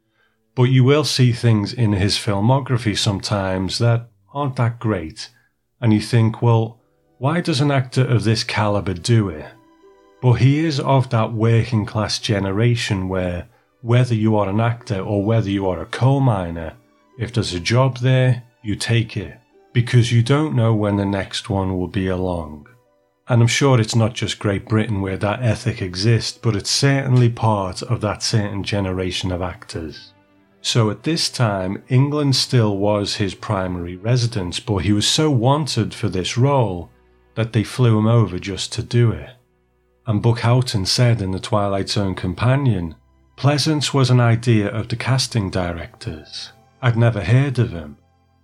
But 0.55 0.65
you 0.65 0.85
will 0.85 1.05
see 1.05 1.33
things 1.33 1.73
in 1.73 1.93
his 1.95 2.17
filmography 2.17 2.97
sometimes 2.97 3.79
that 3.79 4.11
aren't 4.33 4.57
that 4.57 4.79
great 4.79 5.31
and 5.81 5.93
you 5.93 6.01
think, 6.01 6.43
well, 6.43 6.79
why 7.19 7.41
does 7.41 7.61
an 7.61 7.71
actor 7.71 8.05
of 8.05 8.25
this 8.25 8.45
caliber 8.45 8.95
do 8.95 9.29
it? 9.29 9.47
But 10.21 10.35
he 10.35 10.65
is 10.65 10.81
of 10.81 11.11
that 11.11 11.33
working 11.33 11.87
class 11.87 12.19
generation 12.19 13.09
where, 13.09 13.49
whether 13.83 14.15
you 14.15 14.37
are 14.37 14.49
an 14.49 14.61
actor 14.61 15.01
or 15.01 15.25
whether 15.25 15.49
you 15.49 15.69
are 15.69 15.81
a 15.81 15.87
coal 15.87 16.21
miner, 16.21 16.75
if 17.19 17.33
there's 17.33 17.55
a 17.55 17.61
job 17.61 17.99
there, 17.99 18.45
you 18.63 18.77
take 18.77 19.17
it, 19.17 19.39
because 19.73 20.13
you 20.13 20.23
don't 20.23 20.57
know 20.57 20.75
when 20.75 20.97
the 20.97 21.07
next 21.07 21.49
one 21.49 21.77
will 21.77 21.89
be 21.89 22.09
along. 22.09 22.69
And 23.29 23.43
I'm 23.43 23.49
sure 23.49 23.81
it's 23.81 23.95
not 23.95 24.15
just 24.15 24.39
Great 24.39 24.69
Britain 24.69 25.01
where 25.01 25.19
that 25.19 25.43
ethic 25.43 25.83
exists, 25.83 26.39
but 26.39 26.57
it's 26.57 26.71
certainly 26.71 27.29
part 27.29 27.83
of 27.83 28.01
that 28.01 28.23
certain 28.23 28.63
generation 28.63 29.31
of 29.31 29.43
actors. 29.43 30.13
So 30.69 30.91
at 30.91 31.05
this 31.05 31.31
time, 31.31 31.83
England 31.89 32.37
still 32.37 32.77
was 32.77 33.17
his 33.17 33.35
primary 33.35 33.97
residence, 33.97 34.61
but 34.61 34.85
he 34.85 34.93
was 34.93 35.09
so 35.09 35.31
wanted 35.31 35.95
for 35.95 36.11
this 36.11 36.37
role 36.37 36.91
that 37.37 37.55
they 37.55 37.65
flew 37.65 37.99
him 37.99 38.07
over 38.07 38.39
just 38.39 38.71
to 38.75 38.83
do 38.83 39.11
it. 39.11 39.31
And 40.07 40.21
Buck 40.21 40.41
Houghton 40.41 40.85
said 40.85 41.23
in 41.23 41.31
The 41.31 41.41
Twilight 41.41 41.89
Zone 41.89 42.15
Companion, 42.15 42.97
Pleasence 43.35 43.95
was 43.95 44.11
an 44.11 44.21
idea 44.21 44.69
of 44.69 44.89
the 44.89 44.97
casting 44.97 45.49
directors. 45.49 46.53
I'd 46.83 46.99
never 46.99 47.25
heard 47.25 47.59
of 47.59 47.71
him. 47.71 47.97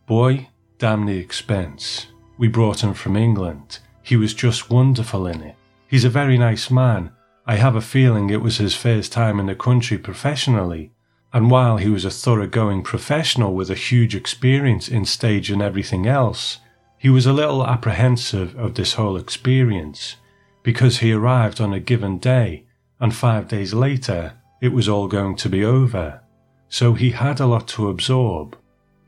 Boy, 0.06 0.48
damn 0.78 1.04
the 1.04 1.18
expense. 1.18 2.06
We 2.38 2.48
brought 2.48 2.82
him 2.82 2.94
from 2.94 3.16
England. 3.18 3.80
He 4.02 4.16
was 4.16 4.32
just 4.32 4.70
wonderful 4.70 5.26
in 5.26 5.42
it. 5.42 5.56
He's 5.88 6.06
a 6.06 6.18
very 6.20 6.38
nice 6.38 6.70
man. 6.70 7.10
I 7.46 7.56
have 7.56 7.76
a 7.76 7.82
feeling 7.82 8.30
it 8.30 8.40
was 8.40 8.56
his 8.56 8.74
first 8.74 9.12
time 9.12 9.38
in 9.38 9.44
the 9.44 9.54
country 9.54 9.98
professionally, 9.98 10.90
and 11.34 11.50
while 11.50 11.78
he 11.78 11.90
was 11.90 12.04
a 12.04 12.10
thoroughgoing 12.10 12.80
professional 12.84 13.52
with 13.52 13.68
a 13.68 13.74
huge 13.74 14.14
experience 14.14 14.88
in 14.88 15.04
stage 15.04 15.50
and 15.50 15.60
everything 15.60 16.06
else, 16.06 16.60
he 16.96 17.10
was 17.10 17.26
a 17.26 17.32
little 17.32 17.66
apprehensive 17.66 18.56
of 18.56 18.74
this 18.74 18.94
whole 18.94 19.16
experience 19.16 20.14
because 20.62 20.98
he 20.98 21.12
arrived 21.12 21.60
on 21.60 21.74
a 21.74 21.80
given 21.80 22.18
day 22.18 22.64
and 23.00 23.12
five 23.12 23.48
days 23.48 23.74
later 23.74 24.34
it 24.62 24.68
was 24.68 24.88
all 24.88 25.08
going 25.08 25.34
to 25.34 25.48
be 25.48 25.64
over. 25.64 26.20
So 26.68 26.94
he 26.94 27.10
had 27.10 27.40
a 27.40 27.46
lot 27.46 27.66
to 27.68 27.88
absorb. 27.88 28.56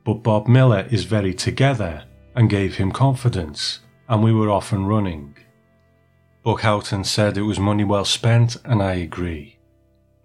But 0.05 0.25
Bob 0.25 0.49
Miller 0.49 0.87
is 0.91 1.05
very 1.05 1.33
together 1.33 2.05
and 2.35 2.51
gave 2.51 2.77
him 2.77 2.93
confidence, 2.93 3.81
and 4.09 4.23
we 4.23 4.33
were 4.33 4.51
off 4.51 4.73
and 4.73 4.89
running. 4.89 5.37
Buck 6.43 6.61
Houghton 6.61 7.05
said 7.05 7.39
it 7.39 7.43
was 7.43 7.59
money 7.59 7.85
well 7.85 8.05
spent, 8.05 8.57
and 8.65 8.83
I 8.83 8.95
agree. 8.95 9.56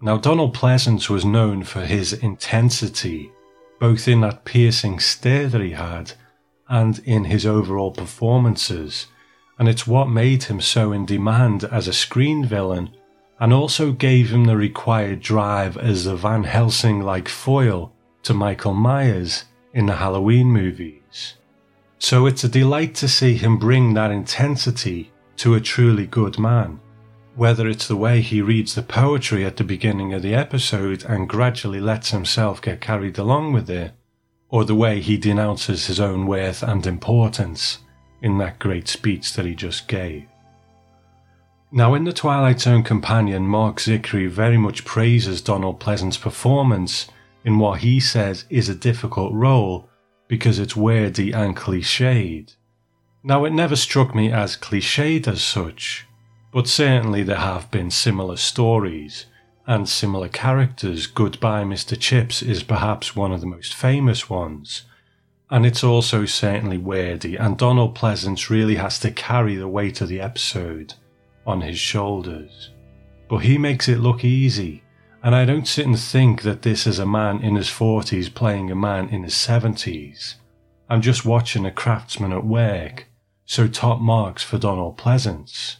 Now, 0.04 0.16
Donald 0.16 0.52
Pleasence 0.52 1.08
was 1.08 1.24
known 1.24 1.62
for 1.62 1.82
his 1.82 2.12
intensity, 2.12 3.30
both 3.78 4.08
in 4.08 4.22
that 4.22 4.44
piercing 4.44 4.98
stare 4.98 5.46
that 5.46 5.60
he 5.60 5.70
had 5.70 6.14
and 6.68 6.98
in 7.04 7.26
his 7.26 7.46
overall 7.46 7.92
performances, 7.92 9.06
and 9.60 9.68
it's 9.68 9.86
what 9.86 10.08
made 10.08 10.42
him 10.44 10.60
so 10.60 10.90
in 10.90 11.06
demand 11.06 11.62
as 11.62 11.86
a 11.86 11.92
screen 11.92 12.44
villain 12.44 12.90
and 13.38 13.52
also 13.52 13.92
gave 13.92 14.30
him 14.30 14.44
the 14.44 14.56
required 14.56 15.20
drive 15.20 15.76
as 15.76 16.04
the 16.04 16.16
Van 16.16 16.42
Helsing 16.42 17.00
like 17.00 17.28
foil 17.28 17.92
to 18.24 18.34
Michael 18.34 18.74
Myers 18.74 19.44
in 19.72 19.86
the 19.86 19.96
Halloween 19.96 20.48
movies. 20.48 21.34
So 22.00 22.26
it's 22.26 22.42
a 22.42 22.48
delight 22.48 22.96
to 22.96 23.08
see 23.08 23.36
him 23.36 23.56
bring 23.56 23.94
that 23.94 24.10
intensity 24.10 25.12
to 25.36 25.54
a 25.54 25.60
truly 25.60 26.08
good 26.08 26.40
man. 26.40 26.80
Whether 27.34 27.66
it's 27.66 27.88
the 27.88 27.96
way 27.96 28.20
he 28.20 28.42
reads 28.42 28.74
the 28.74 28.82
poetry 28.82 29.44
at 29.46 29.56
the 29.56 29.64
beginning 29.64 30.12
of 30.12 30.20
the 30.20 30.34
episode 30.34 31.02
and 31.04 31.28
gradually 31.28 31.80
lets 31.80 32.10
himself 32.10 32.60
get 32.60 32.82
carried 32.82 33.16
along 33.16 33.54
with 33.54 33.70
it, 33.70 33.92
or 34.50 34.64
the 34.64 34.74
way 34.74 35.00
he 35.00 35.16
denounces 35.16 35.86
his 35.86 35.98
own 35.98 36.26
worth 36.26 36.62
and 36.62 36.86
importance 36.86 37.78
in 38.20 38.36
that 38.38 38.58
great 38.58 38.86
speech 38.86 39.32
that 39.32 39.46
he 39.46 39.54
just 39.54 39.88
gave. 39.88 40.26
Now, 41.74 41.94
in 41.94 42.04
The 42.04 42.12
Twilight 42.12 42.60
Zone 42.60 42.82
Companion, 42.82 43.44
Marc 43.44 43.78
Zicree 43.78 44.28
very 44.28 44.58
much 44.58 44.84
praises 44.84 45.40
Donald 45.40 45.80
Pleasence's 45.80 46.20
performance 46.20 47.08
in 47.46 47.58
what 47.58 47.80
he 47.80 47.98
says 47.98 48.44
is 48.50 48.68
a 48.68 48.74
difficult 48.74 49.32
role 49.32 49.88
because 50.28 50.58
it's 50.58 50.76
wordy 50.76 51.32
and 51.32 51.56
cliched. 51.56 52.56
Now, 53.24 53.46
it 53.46 53.54
never 53.54 53.74
struck 53.74 54.14
me 54.14 54.30
as 54.30 54.54
cliched 54.54 55.26
as 55.26 55.42
such, 55.42 56.06
but 56.52 56.68
certainly 56.68 57.22
there 57.22 57.36
have 57.36 57.70
been 57.70 57.90
similar 57.90 58.36
stories 58.36 59.26
and 59.66 59.88
similar 59.88 60.28
characters. 60.28 61.06
Goodbye, 61.06 61.64
Mr. 61.64 61.98
Chips 61.98 62.42
is 62.42 62.62
perhaps 62.62 63.16
one 63.16 63.32
of 63.32 63.40
the 63.40 63.46
most 63.46 63.74
famous 63.74 64.28
ones. 64.28 64.82
And 65.50 65.66
it's 65.66 65.84
also 65.84 66.24
certainly 66.24 66.78
wordy, 66.78 67.36
and 67.36 67.58
Donald 67.58 67.94
Pleasence 67.94 68.48
really 68.48 68.76
has 68.76 68.98
to 69.00 69.10
carry 69.10 69.56
the 69.56 69.68
weight 69.68 70.00
of 70.00 70.08
the 70.08 70.20
episode 70.20 70.94
on 71.46 71.60
his 71.60 71.78
shoulders. 71.78 72.70
But 73.28 73.38
he 73.38 73.58
makes 73.58 73.88
it 73.88 73.98
look 73.98 74.24
easy, 74.24 74.82
and 75.22 75.34
I 75.34 75.44
don't 75.44 75.68
sit 75.68 75.86
and 75.86 75.98
think 75.98 76.42
that 76.42 76.62
this 76.62 76.86
is 76.86 76.98
a 76.98 77.06
man 77.06 77.40
in 77.42 77.56
his 77.56 77.68
40s 77.68 78.34
playing 78.34 78.70
a 78.70 78.74
man 78.74 79.08
in 79.10 79.24
his 79.24 79.34
70s. 79.34 80.34
I'm 80.88 81.02
just 81.02 81.24
watching 81.24 81.66
a 81.66 81.70
craftsman 81.70 82.32
at 82.32 82.44
work, 82.44 83.06
so 83.44 83.68
top 83.68 84.00
marks 84.00 84.42
for 84.42 84.58
Donald 84.58 84.96
Pleasence. 84.98 85.76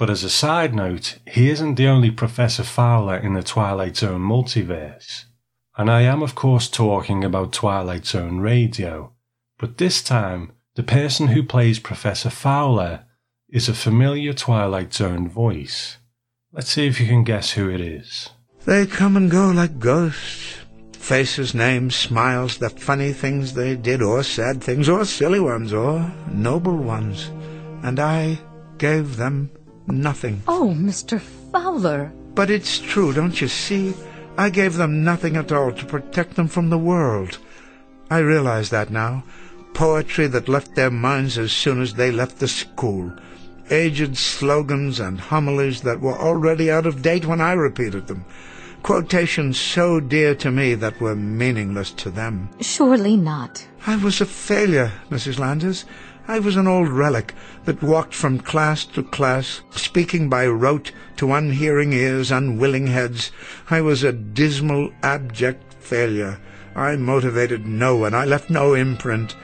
But 0.00 0.08
as 0.08 0.24
a 0.24 0.30
side 0.30 0.74
note, 0.74 1.18
he 1.26 1.50
isn't 1.50 1.74
the 1.74 1.86
only 1.86 2.10
Professor 2.10 2.62
Fowler 2.62 3.18
in 3.18 3.34
the 3.34 3.42
Twilight 3.42 3.98
Zone 3.98 4.22
multiverse. 4.22 5.26
And 5.76 5.90
I 5.90 6.00
am, 6.00 6.22
of 6.22 6.34
course, 6.34 6.70
talking 6.70 7.22
about 7.22 7.52
Twilight 7.52 8.06
Zone 8.06 8.38
Radio. 8.38 9.12
But 9.58 9.76
this 9.76 10.02
time, 10.02 10.52
the 10.74 10.82
person 10.82 11.28
who 11.28 11.42
plays 11.42 11.78
Professor 11.78 12.30
Fowler 12.30 13.04
is 13.50 13.68
a 13.68 13.74
familiar 13.74 14.32
Twilight 14.32 14.94
Zone 14.94 15.28
voice. 15.28 15.98
Let's 16.50 16.70
see 16.70 16.86
if 16.86 16.98
you 16.98 17.06
can 17.06 17.22
guess 17.22 17.50
who 17.50 17.68
it 17.68 17.82
is. 17.82 18.30
They 18.64 18.86
come 18.86 19.18
and 19.18 19.30
go 19.30 19.50
like 19.50 19.78
ghosts. 19.78 20.56
Faces, 20.92 21.52
names, 21.52 21.94
smiles, 21.94 22.56
the 22.56 22.70
funny 22.70 23.12
things 23.12 23.52
they 23.52 23.76
did, 23.76 24.00
or 24.00 24.22
sad 24.22 24.64
things, 24.64 24.88
or 24.88 25.04
silly 25.04 25.40
ones, 25.40 25.74
or 25.74 26.10
noble 26.32 26.78
ones. 26.78 27.30
And 27.82 28.00
I 28.00 28.38
gave 28.78 29.16
them 29.16 29.50
nothing. 29.90 30.42
Oh, 30.46 30.74
Mr. 30.76 31.20
Fowler. 31.52 32.12
But 32.34 32.50
it's 32.50 32.78
true, 32.78 33.12
don't 33.12 33.40
you 33.40 33.48
see? 33.48 33.94
I 34.38 34.50
gave 34.50 34.74
them 34.74 35.04
nothing 35.04 35.36
at 35.36 35.52
all 35.52 35.72
to 35.72 35.84
protect 35.84 36.36
them 36.36 36.48
from 36.48 36.70
the 36.70 36.78
world. 36.78 37.38
I 38.10 38.18
realize 38.18 38.70
that 38.70 38.90
now. 38.90 39.24
Poetry 39.74 40.26
that 40.28 40.48
left 40.48 40.74
their 40.74 40.90
minds 40.90 41.38
as 41.38 41.52
soon 41.52 41.80
as 41.80 41.94
they 41.94 42.10
left 42.10 42.38
the 42.38 42.48
school. 42.48 43.12
Aged 43.70 44.16
slogans 44.16 44.98
and 44.98 45.20
homilies 45.20 45.82
that 45.82 46.00
were 46.00 46.18
already 46.18 46.70
out 46.70 46.86
of 46.86 47.02
date 47.02 47.26
when 47.26 47.40
I 47.40 47.52
repeated 47.52 48.06
them. 48.06 48.24
Quotations 48.82 49.60
so 49.60 50.00
dear 50.00 50.34
to 50.36 50.50
me 50.50 50.74
that 50.74 51.00
were 51.00 51.14
meaningless 51.14 51.90
to 51.92 52.10
them. 52.10 52.48
Surely 52.60 53.16
not. 53.16 53.66
I 53.86 53.96
was 53.96 54.20
a 54.20 54.26
failure, 54.26 54.92
Mrs. 55.10 55.38
Landers. 55.38 55.84
I 56.30 56.38
was 56.38 56.54
an 56.54 56.68
old 56.68 56.86
relic 56.90 57.34
that 57.64 57.82
walked 57.82 58.14
from 58.14 58.38
class 58.38 58.84
to 58.94 59.02
class, 59.02 59.62
speaking 59.72 60.28
by 60.28 60.46
rote 60.46 60.92
to 61.16 61.32
unhearing 61.32 61.92
ears, 61.92 62.30
unwilling 62.30 62.86
heads. 62.86 63.32
I 63.68 63.80
was 63.80 64.04
a 64.04 64.12
dismal, 64.12 64.92
abject 65.02 65.74
failure. 65.82 66.38
I 66.76 66.94
motivated 66.94 67.66
no 67.66 67.96
one. 67.96 68.14
I 68.14 68.26
left 68.26 68.48
no 68.48 68.74
imprint. 68.74 69.34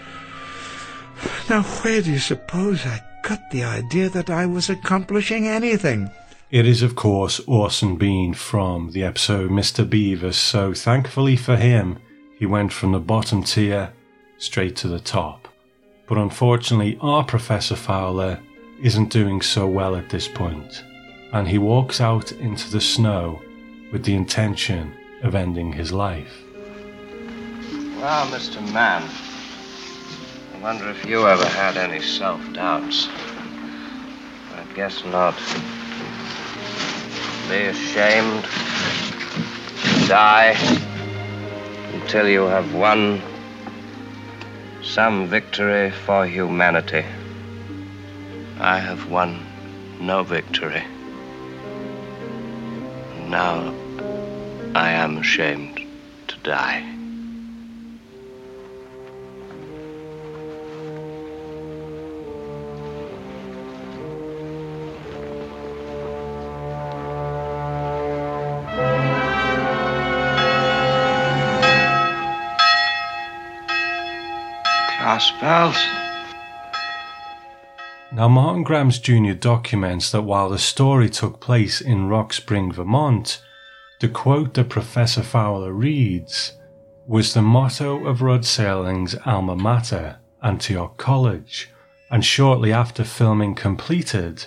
Now, 1.51 1.63
where 1.65 2.01
do 2.03 2.13
you 2.13 2.21
suppose 2.21 2.87
I 2.87 3.03
got 3.25 3.51
the 3.51 3.65
idea 3.65 4.09
that 4.11 4.31
I 4.31 4.47
was 4.47 4.71
accomplishing 4.71 5.49
anything? 5.49 6.09
It 6.53 6.69
is, 6.69 6.83
of 6.83 6.95
course, 6.95 7.41
Orson 7.49 7.97
Bean 7.97 8.33
from 8.33 8.93
the 8.93 9.03
episode 9.03 9.51
Mr. 9.51 9.91
Beaver, 9.91 10.31
so 10.31 10.73
thankfully 10.73 11.35
for 11.35 11.57
him, 11.57 11.99
he 12.39 12.47
went 12.47 12.73
from 12.73 12.93
the 12.93 13.01
bottom 13.01 13.43
tier 13.43 13.93
straight 14.39 14.77
to 14.77 14.87
the 14.87 15.01
top. 15.01 15.46
But 16.07 16.19
unfortunately, 16.19 16.99
our 17.01 17.25
Professor 17.25 17.75
Fowler 17.75 18.39
isn't 18.81 19.11
doing 19.11 19.41
so 19.43 19.67
well 19.67 19.97
at 19.97 20.09
this 20.09 20.29
point, 20.29 20.85
and 21.33 21.49
he 21.49 21.59
walks 21.59 22.01
out 22.01 22.31
into 22.33 22.71
the 22.71 22.81
snow 22.81 23.43
with 23.91 24.05
the 24.05 24.15
intention 24.15 24.93
of 25.23 25.35
ending 25.35 25.73
his 25.73 25.93
life. 25.93 26.43
Well, 27.99 28.27
Mr. 28.29 28.63
Mann, 28.73 29.03
I 30.55 30.63
wonder 30.63 30.89
if 30.91 31.05
you 31.05 31.27
ever 31.27 31.47
had 31.47 31.77
any 31.77 32.01
self 32.01 32.41
doubts. 32.53 33.09
I 33.09 34.65
guess 34.75 35.05
not. 35.07 35.35
Be 37.49 37.65
ashamed. 37.67 38.45
Die 40.09 40.57
until 41.95 42.29
you 42.29 42.43
have 42.43 42.75
won 42.75 43.21
some 44.87 45.27
victory 45.27 45.91
for 45.91 46.27
humanity. 46.27 47.05
I 48.61 48.79
have 48.79 49.11
won 49.11 49.45
no 50.01 50.23
victory. 50.23 50.85
Now 53.29 53.75
I 54.75 54.91
am 54.91 55.19
ashamed 55.19 55.83
to 56.29 56.37
die. 56.45 56.96
Class 75.17 75.41
bells. 75.41 75.77
Now, 78.13 78.29
Martin 78.29 78.63
Grams 78.63 78.99
Jr. 78.99 79.33
documents 79.33 80.11
that 80.11 80.25
while 80.25 80.51
the 80.51 80.59
story 80.59 81.09
took 81.09 81.41
place 81.41 81.81
in 81.81 82.09
Rock 82.09 82.35
Spring, 82.35 82.71
Vermont, 82.71 83.43
the 84.01 84.11
quote 84.11 84.53
that 84.53 84.69
Professor 84.69 85.23
Fowler 85.23 85.73
reads 85.73 86.53
was 87.07 87.33
the 87.33 87.41
motto 87.41 88.05
of 88.05 88.21
Rod 88.21 88.43
Serling's 88.43 89.17
alma 89.25 89.57
mater, 89.57 90.19
Antioch 90.43 90.99
College, 90.99 91.71
and 92.11 92.23
shortly 92.23 92.71
after 92.71 93.03
filming 93.03 93.55
completed, 93.55 94.45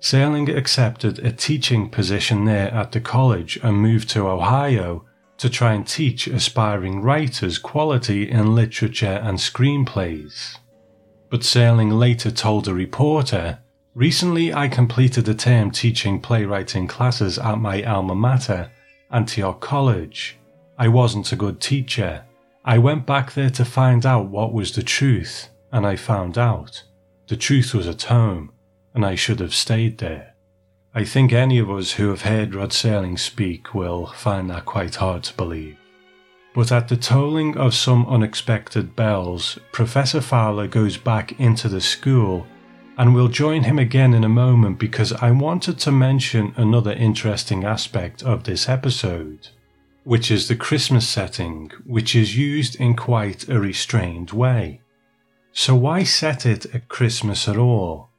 Serling 0.00 0.48
accepted 0.56 1.18
a 1.18 1.30
teaching 1.30 1.90
position 1.90 2.46
there 2.46 2.72
at 2.72 2.92
the 2.92 3.02
college 3.02 3.58
and 3.62 3.76
moved 3.76 4.08
to 4.08 4.26
Ohio 4.26 5.04
to 5.40 5.48
try 5.48 5.72
and 5.72 5.86
teach 5.88 6.26
aspiring 6.26 7.00
writers 7.00 7.56
quality 7.56 8.30
in 8.30 8.54
literature 8.54 9.18
and 9.22 9.38
screenplays. 9.38 10.58
But 11.30 11.40
Serling 11.40 11.98
later 11.98 12.30
told 12.30 12.68
a 12.68 12.74
reporter, 12.74 13.58
Recently 13.94 14.52
I 14.52 14.68
completed 14.68 15.26
a 15.28 15.34
term 15.34 15.70
teaching 15.70 16.20
playwriting 16.20 16.86
classes 16.86 17.38
at 17.38 17.56
my 17.56 17.82
alma 17.82 18.14
mater, 18.14 18.70
Antioch 19.10 19.60
College. 19.60 20.36
I 20.78 20.88
wasn't 20.88 21.32
a 21.32 21.36
good 21.36 21.58
teacher. 21.58 22.22
I 22.62 22.76
went 22.76 23.06
back 23.06 23.32
there 23.32 23.50
to 23.50 23.64
find 23.64 24.04
out 24.04 24.28
what 24.28 24.52
was 24.52 24.72
the 24.72 24.82
truth, 24.82 25.48
and 25.72 25.86
I 25.86 25.96
found 25.96 26.36
out. 26.36 26.82
The 27.28 27.36
truth 27.38 27.72
was 27.72 27.86
at 27.86 28.02
home, 28.02 28.52
and 28.92 29.06
I 29.06 29.14
should 29.14 29.40
have 29.40 29.54
stayed 29.54 29.96
there. 29.98 30.29
I 30.92 31.04
think 31.04 31.32
any 31.32 31.58
of 31.58 31.70
us 31.70 31.92
who 31.92 32.08
have 32.08 32.22
heard 32.22 32.54
Rod 32.54 32.70
Serling 32.70 33.18
speak 33.18 33.74
will 33.74 34.06
find 34.06 34.50
that 34.50 34.64
quite 34.64 34.96
hard 34.96 35.22
to 35.24 35.36
believe. 35.36 35.76
But 36.52 36.72
at 36.72 36.88
the 36.88 36.96
tolling 36.96 37.56
of 37.56 37.74
some 37.74 38.06
unexpected 38.06 38.96
bells, 38.96 39.56
Professor 39.70 40.20
Fowler 40.20 40.66
goes 40.66 40.96
back 40.96 41.38
into 41.38 41.68
the 41.68 41.80
school 41.80 42.46
And 42.98 43.14
we'll 43.14 43.28
join 43.28 43.62
him 43.62 43.78
again 43.78 44.12
in 44.12 44.24
a 44.24 44.28
moment 44.28 44.78
because 44.78 45.14
I 45.14 45.30
wanted 45.30 45.78
to 45.78 45.90
mention 45.90 46.52
another 46.56 46.92
interesting 46.92 47.64
aspect 47.64 48.22
of 48.22 48.44
this 48.44 48.68
episode, 48.68 49.48
which 50.04 50.30
is 50.30 50.48
the 50.48 50.56
Christmas 50.56 51.08
setting, 51.08 51.70
which 51.86 52.14
is 52.14 52.36
used 52.36 52.76
in 52.76 52.94
quite 52.94 53.48
a 53.48 53.58
restrained 53.58 54.32
way. 54.32 54.82
So 55.52 55.74
why 55.74 56.02
set 56.02 56.44
it 56.44 56.66
at 56.74 56.88
Christmas 56.88 57.48
at 57.48 57.56
all? 57.56 58.09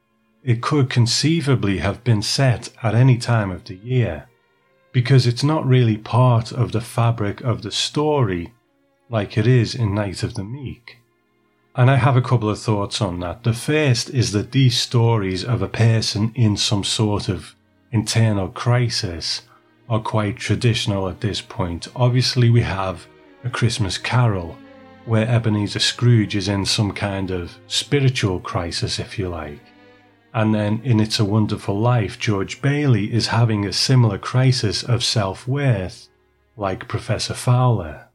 It 0.44 0.60
could 0.60 0.90
conceivably 0.90 1.78
have 1.78 2.02
been 2.02 2.22
set 2.22 2.70
at 2.82 2.94
any 2.94 3.16
time 3.16 3.50
of 3.50 3.64
the 3.64 3.76
year, 3.76 4.28
because 4.90 5.26
it's 5.26 5.44
not 5.44 5.64
really 5.66 5.96
part 5.96 6.50
of 6.50 6.72
the 6.72 6.80
fabric 6.80 7.40
of 7.42 7.62
the 7.62 7.70
story 7.70 8.52
like 9.08 9.38
it 9.38 9.46
is 9.46 9.74
in 9.74 9.94
Night 9.94 10.22
of 10.22 10.34
the 10.34 10.44
Meek. 10.44 10.98
And 11.76 11.90
I 11.90 11.96
have 11.96 12.16
a 12.16 12.22
couple 12.22 12.50
of 12.50 12.58
thoughts 12.58 13.00
on 13.00 13.20
that. 13.20 13.44
The 13.44 13.52
first 13.52 14.10
is 14.10 14.32
that 14.32 14.52
these 14.52 14.76
stories 14.76 15.44
of 15.44 15.62
a 15.62 15.68
person 15.68 16.32
in 16.34 16.56
some 16.56 16.84
sort 16.84 17.28
of 17.28 17.54
internal 17.92 18.48
crisis 18.48 19.42
are 19.88 20.00
quite 20.00 20.36
traditional 20.36 21.08
at 21.08 21.20
this 21.20 21.40
point. 21.40 21.88
Obviously, 21.94 22.50
we 22.50 22.62
have 22.62 23.06
A 23.44 23.50
Christmas 23.50 23.96
Carol, 23.96 24.58
where 25.04 25.28
Ebenezer 25.28 25.78
Scrooge 25.78 26.34
is 26.34 26.48
in 26.48 26.66
some 26.66 26.92
kind 26.92 27.30
of 27.30 27.58
spiritual 27.68 28.40
crisis, 28.40 28.98
if 28.98 29.18
you 29.18 29.28
like. 29.28 29.60
And 30.34 30.54
then 30.54 30.80
in 30.82 30.98
It's 30.98 31.20
a 31.20 31.24
Wonderful 31.24 31.78
Life, 31.78 32.18
George 32.18 32.62
Bailey 32.62 33.12
is 33.12 33.26
having 33.28 33.66
a 33.66 33.72
similar 33.72 34.18
crisis 34.18 34.82
of 34.82 35.04
self 35.04 35.46
worth, 35.46 36.08
like 36.56 36.88
Professor 36.88 37.34
Fowler. 37.34 38.08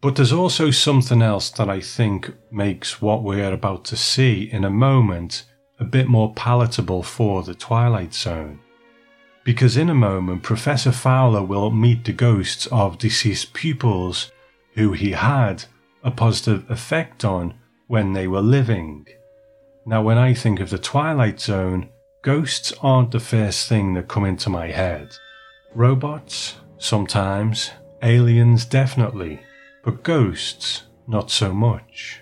But 0.00 0.16
there's 0.16 0.32
also 0.32 0.70
something 0.70 1.20
else 1.20 1.50
that 1.50 1.68
I 1.68 1.80
think 1.80 2.32
makes 2.50 3.02
what 3.02 3.22
we're 3.22 3.52
about 3.52 3.84
to 3.86 3.96
see 3.96 4.48
in 4.50 4.64
a 4.64 4.70
moment 4.70 5.44
a 5.78 5.84
bit 5.84 6.08
more 6.08 6.32
palatable 6.34 7.02
for 7.02 7.42
the 7.42 7.54
Twilight 7.54 8.14
Zone. 8.14 8.60
Because 9.44 9.76
in 9.76 9.90
a 9.90 9.94
moment, 9.94 10.42
Professor 10.42 10.92
Fowler 10.92 11.42
will 11.42 11.70
meet 11.70 12.04
the 12.04 12.12
ghosts 12.12 12.66
of 12.68 12.98
deceased 12.98 13.52
pupils 13.52 14.30
who 14.74 14.92
he 14.92 15.12
had 15.12 15.64
a 16.02 16.10
positive 16.10 16.70
effect 16.70 17.24
on 17.24 17.54
when 17.86 18.12
they 18.14 18.26
were 18.26 18.40
living. 18.40 19.06
Now, 19.90 20.02
when 20.02 20.18
I 20.18 20.34
think 20.34 20.60
of 20.60 20.70
the 20.70 20.78
Twilight 20.78 21.40
Zone, 21.40 21.88
ghosts 22.22 22.72
aren't 22.80 23.10
the 23.10 23.18
first 23.18 23.68
thing 23.68 23.94
that 23.94 24.06
come 24.06 24.24
into 24.24 24.48
my 24.48 24.68
head. 24.68 25.16
Robots, 25.74 26.58
sometimes, 26.78 27.72
aliens, 28.00 28.64
definitely 28.64 29.40
but 29.82 30.04
ghosts, 30.04 30.84
not 31.08 31.28
so 31.28 31.52
much. 31.52 32.20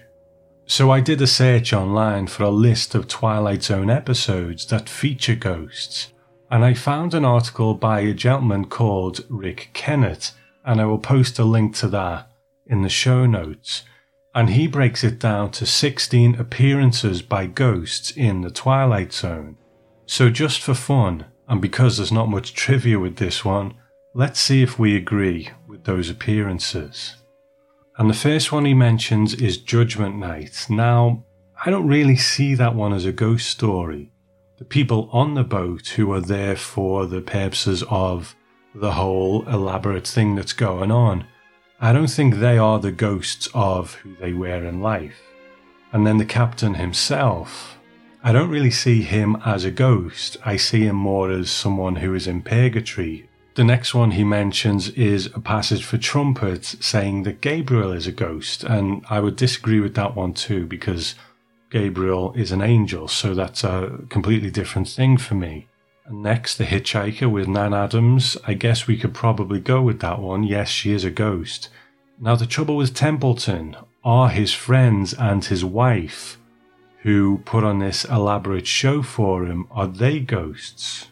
So 0.65 0.91
I 0.91 1.01
did 1.01 1.21
a 1.21 1.27
search 1.27 1.75
online 1.75 2.27
for 2.29 2.45
a 2.45 2.51
list 2.51 2.95
of 2.95 3.07
Twilight 3.07 3.65
Zone 3.65 3.91
episodes 3.91 4.65
that 4.69 4.89
feature 4.89 5.35
ghosts, 5.35 6.15
and 6.51 6.65
I 6.65 6.73
found 6.73 7.13
an 7.13 7.27
article 7.27 7.75
by 7.75 8.01
a 8.01 8.15
gentleman 8.15 8.65
called 8.65 9.27
Rick 9.29 9.73
Kennett, 9.75 10.33
and 10.65 10.81
I 10.81 10.87
will 10.87 10.99
post 10.99 11.39
a 11.39 11.45
link 11.45 11.77
to 11.77 11.89
that 11.89 12.31
in 12.67 12.81
the 12.81 12.89
show 12.89 13.27
notes. 13.27 13.83
And 14.35 14.51
he 14.51 14.67
breaks 14.67 15.03
it 15.03 15.19
down 15.19 15.51
to 15.53 15.67
16 15.67 16.35
appearances 16.37 17.23
by 17.23 17.47
ghosts 17.47 18.11
in 18.11 18.43
the 18.43 18.51
Twilight 18.51 19.13
Zone. 19.13 19.57
So, 20.07 20.31
just 20.31 20.63
for 20.63 20.75
fun, 20.75 21.27
and 21.49 21.61
because 21.61 21.97
there's 21.97 22.13
not 22.13 22.29
much 22.29 22.55
trivia 22.55 22.99
with 22.99 23.17
this 23.17 23.45
one, 23.45 23.75
let's 24.15 24.41
see 24.41 24.63
if 24.63 24.79
we 24.79 24.97
agree 24.97 25.51
with 25.67 25.85
those 25.85 26.11
appearances. 26.11 27.17
And 27.97 28.09
the 28.09 28.15
first 28.15 28.53
one 28.53 28.65
he 28.65 28.75
mentions 28.75 29.35
is 29.35 29.59
Judgment 29.59 30.17
Night. 30.17 30.67
Now, 30.69 31.25
I 31.65 31.71
don't 31.71 31.89
really 31.89 32.17
see 32.17 32.55
that 32.55 32.75
one 32.75 32.93
as 32.93 33.05
a 33.05 33.13
ghost 33.13 33.49
story. 33.49 34.13
The 34.59 34.65
people 34.65 35.09
on 35.13 35.35
the 35.35 35.45
boat 35.45 35.89
who 35.89 36.13
are 36.13 36.21
there 36.21 36.55
for 36.55 37.07
the 37.07 37.21
purposes 37.21 37.83
of 37.91 38.37
the 38.75 38.93
whole 38.93 39.49
elaborate 39.49 40.07
thing 40.07 40.37
that's 40.37 40.53
going 40.53 40.91
on, 40.91 41.27
I 41.81 41.93
don't 41.93 42.09
think 42.11 42.35
they 42.35 42.59
are 42.59 42.79
the 42.79 42.93
ghosts 42.93 43.49
of 43.55 43.95
who 43.97 44.17
they 44.17 44.33
were 44.33 44.65
in 44.65 44.81
life. 44.81 45.21
And 45.93 46.07
then 46.07 46.19
the 46.19 46.25
captain 46.25 46.75
himself, 46.75 47.79
I 48.23 48.33
don't 48.33 48.51
really 48.51 48.71
see 48.71 49.03
him 49.03 49.41
as 49.45 49.65
a 49.65 49.71
ghost. 49.71 50.37
I 50.45 50.57
see 50.57 50.87
him 50.87 50.97
more 50.97 51.31
as 51.31 51.51
someone 51.51 51.97
who 51.97 52.15
is 52.15 52.27
in 52.27 52.43
purgatory, 52.43 53.29
the 53.59 53.65
next 53.65 53.93
one 53.93 54.13
he 54.13 54.23
mentions 54.23 54.89
is 54.91 55.27
a 55.35 55.41
passage 55.41 55.85
for 55.85 55.99
trumpets 55.99 56.77
saying 56.79 57.25
that 57.25 57.41
Gabriel 57.41 57.91
is 57.91 58.07
a 58.07 58.13
ghost, 58.13 58.63
and 58.63 59.05
I 59.11 59.19
would 59.19 59.35
disagree 59.35 59.81
with 59.81 59.97
that 59.97 60.15
one 60.15 60.33
too 60.33 60.65
because 60.65 61.17
Gabriel 61.69 62.33
is 62.35 62.53
an 62.53 62.63
angel, 62.63 63.09
so 63.09 63.35
that's 63.35 63.65
a 63.65 63.99
completely 64.11 64.53
different 64.53 64.87
thing 64.87 65.17
for 65.19 65.35
me. 65.35 65.67
Next, 66.11 66.57
The 66.57 66.65
Hitchhiker 66.65 67.31
with 67.31 67.49
Nan 67.49 67.75
Adams. 67.75 68.37
I 68.47 68.55
guess 68.55 68.87
we 68.87 68.97
could 68.97 69.13
probably 69.13 69.61
go 69.61 69.83
with 69.83 70.01
that 70.01 70.21
one. 70.21 70.43
Yes, 70.43 70.69
she 70.69 70.93
is 70.93 71.05
a 71.05 71.11
ghost. 71.11 71.69
Now, 72.19 72.35
the 72.35 72.47
trouble 72.47 72.77
with 72.77 72.95
Templeton 72.95 73.77
are 74.03 74.31
his 74.31 74.55
friends 74.55 75.13
and 75.13 75.45
his 75.45 75.65
wife, 75.65 76.39
who 77.03 77.43
put 77.45 77.63
on 77.63 77.79
this 77.79 78.05
elaborate 78.05 78.67
show 78.67 79.03
for 79.03 79.45
him, 79.45 79.67
are 79.71 79.87
they 79.87 80.19
ghosts? 80.19 81.09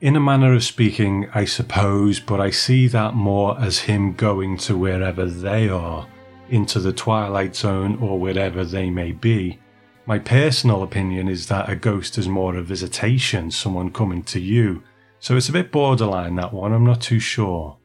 In 0.00 0.14
a 0.14 0.20
manner 0.20 0.54
of 0.54 0.62
speaking, 0.62 1.28
I 1.34 1.44
suppose, 1.44 2.20
but 2.20 2.40
I 2.40 2.50
see 2.50 2.86
that 2.88 3.14
more 3.14 3.58
as 3.60 3.80
him 3.80 4.12
going 4.12 4.58
to 4.58 4.76
wherever 4.76 5.26
they 5.26 5.68
are, 5.68 6.06
into 6.48 6.78
the 6.78 6.92
Twilight 6.92 7.56
Zone 7.56 7.98
or 8.00 8.18
wherever 8.18 8.64
they 8.64 8.90
may 8.90 9.12
be. 9.12 9.58
My 10.08 10.20
personal 10.20 10.84
opinion 10.84 11.28
is 11.28 11.48
that 11.48 11.68
a 11.68 11.74
ghost 11.74 12.16
is 12.16 12.28
more 12.28 12.56
a 12.56 12.62
visitation, 12.62 13.50
someone 13.50 13.90
coming 13.90 14.22
to 14.24 14.40
you. 14.40 14.84
So 15.18 15.36
it's 15.36 15.48
a 15.48 15.52
bit 15.52 15.72
borderline, 15.72 16.36
that 16.36 16.52
one, 16.52 16.72
I'm 16.72 16.86
not 16.86 17.00
too 17.00 17.18
sure. 17.18 17.76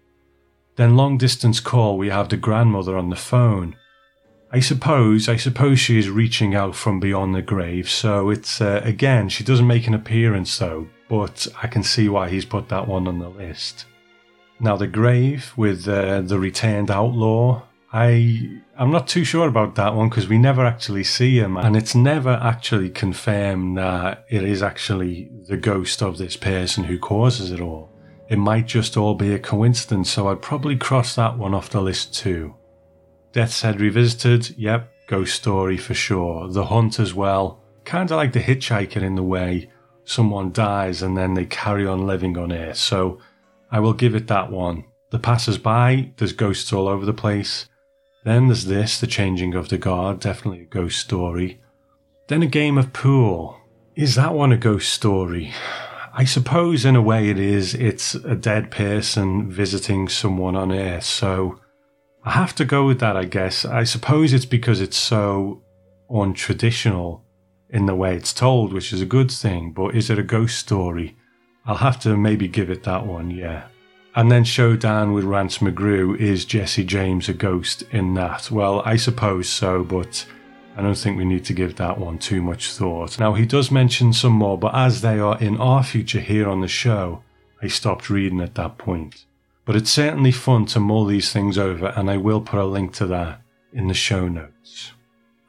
Then, 0.76 0.96
long 0.96 1.18
distance 1.18 1.60
call, 1.60 1.98
we 1.98 2.10
have 2.10 2.30
the 2.30 2.38
grandmother 2.38 2.96
on 2.96 3.10
the 3.10 3.16
phone. 3.16 3.76
I 4.52 4.60
suppose, 4.60 5.28
I 5.28 5.36
suppose 5.36 5.80
she 5.80 5.98
is 5.98 6.12
reaching 6.12 6.54
out 6.54 6.76
from 6.76 7.00
beyond 7.00 7.34
the 7.34 7.42
grave, 7.42 7.90
so 7.90 8.30
it's, 8.30 8.62
uh, 8.62 8.82
again, 8.84 9.28
she 9.30 9.44
doesn't 9.44 9.66
make 9.66 9.88
an 9.88 9.94
appearance 9.96 10.56
though, 10.60 10.90
but 11.10 11.48
I 11.64 11.68
can 11.68 11.82
see 11.82 12.08
why 12.08 12.30
he's 12.30 12.46
put 12.46 12.70
that 12.70 12.88
one 12.88 13.08
on 13.08 13.18
the 13.18 13.30
list. 13.30 13.86
Now, 14.60 14.78
the 14.78 14.88
grave 14.88 15.54
with 15.56 15.88
uh, 15.88 16.22
the 16.22 16.38
returned 16.38 16.92
outlaw, 16.92 17.64
I 17.94 18.62
I'm 18.78 18.92
not 18.92 19.08
too 19.08 19.24
sure 19.24 19.48
about 19.48 19.76
that 19.76 19.96
one 19.96 20.10
because 20.10 20.28
we 20.28 20.38
never 20.38 20.66
actually 20.66 21.04
see 21.04 21.38
him, 21.38 21.58
and 21.58 21.76
it's 21.76 21.94
never 21.94 22.40
actually 22.42 22.90
confirmed 22.90 23.78
that 23.78 24.26
it 24.30 24.44
is 24.44 24.64
actually 24.64 25.30
the 25.48 25.58
ghost 25.58 26.02
of 26.02 26.18
this 26.18 26.38
person 26.38 26.86
who 26.86 26.98
causes 26.98 27.52
it 27.52 27.60
all. 27.60 27.92
It 28.30 28.38
might 28.38 28.66
just 28.66 28.96
all 28.96 29.16
be 29.16 29.34
a 29.34 29.40
coincidence, 29.40 30.10
so 30.10 30.30
I'd 30.30 30.42
probably 30.42 30.78
cross 30.78 31.16
that 31.16 31.38
one 31.38 31.54
off 31.54 31.70
the 31.70 31.82
list 31.82 32.14
too. 32.14 32.56
Death's 33.34 33.62
Head 33.62 33.82
Revisited, 33.82 34.58
yep, 34.58 34.90
ghost 35.08 35.36
story 35.36 35.76
for 35.76 35.94
sure. 35.94 36.48
The 36.48 36.66
Hunt 36.66 36.98
as 36.98 37.14
well, 37.14 37.62
kind 37.84 38.10
of 38.10 38.16
like 38.16 38.32
the 38.32 38.40
Hitchhiker 38.40 39.02
in 39.02 39.16
the 39.16 39.24
way 39.24 39.70
someone 40.06 40.52
dies 40.54 41.02
and 41.02 41.18
then 41.18 41.34
they 41.34 41.46
carry 41.46 41.86
on 41.86 42.08
living 42.08 42.38
on 42.38 42.54
Earth. 42.54 42.78
So 42.78 43.20
I 43.70 43.80
will 43.82 43.94
give 43.94 44.16
it 44.16 44.28
that 44.28 44.50
one. 44.50 44.86
The 45.10 45.20
passers 45.20 45.58
by, 45.58 46.12
there's 46.18 46.34
ghosts 46.34 46.72
all 46.72 46.88
over 46.88 47.06
the 47.06 47.14
place. 47.14 47.68
Then 48.24 48.48
there's 48.48 48.66
this, 48.66 49.00
the 49.00 49.08
changing 49.08 49.56
of 49.56 49.70
the 49.70 49.78
guard, 49.78 50.20
definitely 50.20 50.62
a 50.62 50.66
ghost 50.66 51.00
story. 51.00 51.60
Then 52.28 52.44
a 52.44 52.48
game 52.48 52.78
of 52.78 52.94
pool. 52.94 53.58
Is 53.96 54.16
that 54.16 54.34
one 54.34 54.52
a 54.52 54.58
ghost 54.58 54.94
story? 54.94 55.54
I 56.14 56.26
suppose 56.26 56.86
in 56.86 56.96
a 56.96 57.02
way 57.02 57.30
it 57.30 57.40
is. 57.40 57.74
It's 57.74 58.16
a 58.16 58.36
dead 58.36 58.70
person 58.70 59.50
visiting 59.50 60.08
someone 60.08 60.56
on 60.56 60.72
Earth, 60.72 61.04
so 61.04 61.60
I 62.24 62.32
have 62.32 62.54
to 62.56 62.66
go 62.66 62.86
with 62.86 63.00
that, 63.00 63.18
I 63.18 63.26
guess. 63.26 63.66
I 63.66 63.84
suppose 63.84 64.34
it's 64.34 64.46
because 64.46 64.82
it's 64.82 64.98
so 64.98 65.64
untraditional 66.10 67.22
in 67.70 67.86
the 67.86 67.96
way 67.96 68.16
it's 68.16 68.34
told, 68.34 68.74
which 68.74 68.94
is 68.94 69.02
a 69.02 69.06
good 69.06 69.32
thing. 69.32 69.72
But 69.72 69.96
is 69.96 70.10
it 70.10 70.20
a 70.20 70.24
ghost 70.24 70.60
story? 70.60 71.18
I'll 71.66 71.78
have 71.78 72.00
to 72.02 72.18
maybe 72.18 72.48
give 72.48 72.70
it 72.70 72.84
that 72.84 73.06
one, 73.06 73.32
yeah. 73.32 73.68
And 74.14 74.30
then 74.30 74.44
Showdown 74.44 75.14
with 75.14 75.24
Rance 75.24 75.60
McGrew 75.60 76.18
is 76.18 76.44
Jesse 76.44 76.84
James 76.84 77.30
a 77.30 77.34
ghost 77.34 77.84
in 77.92 78.14
that? 78.16 78.52
Well, 78.52 78.82
I 78.84 78.98
suppose 78.98 79.48
so, 79.48 79.86
but 79.86 80.26
I 80.76 80.82
don't 80.82 80.98
think 80.98 81.18
we 81.18 81.24
need 81.24 81.46
to 81.46 81.54
give 81.54 81.78
that 81.78 81.98
one 81.98 82.18
too 82.18 82.42
much 82.42 82.72
thought. 82.72 83.20
Now, 83.20 83.34
he 83.34 83.46
does 83.46 83.72
mention 83.72 84.12
some 84.12 84.34
more, 84.34 84.58
but 84.58 84.76
as 84.76 85.00
they 85.00 85.18
are 85.18 85.40
in 85.40 85.58
our 85.58 85.82
future 85.82 86.20
here 86.20 86.50
on 86.50 86.60
the 86.60 86.68
show, 86.68 87.24
I 87.62 87.68
stopped 87.68 88.10
reading 88.10 88.42
at 88.42 88.56
that 88.56 88.78
point. 88.78 89.26
But 89.64 89.78
it's 89.78 89.92
certainly 89.92 90.32
fun 90.32 90.66
to 90.68 90.82
mull 90.82 91.06
these 91.06 91.32
things 91.32 91.58
over, 91.58 91.88
and 91.96 92.10
I 92.10 92.18
will 92.18 92.42
put 92.42 92.60
a 92.60 92.66
link 92.66 92.94
to 92.96 93.06
that 93.08 93.42
in 93.72 93.88
the 93.88 93.94
show 93.94 94.28
notes. 94.28 94.92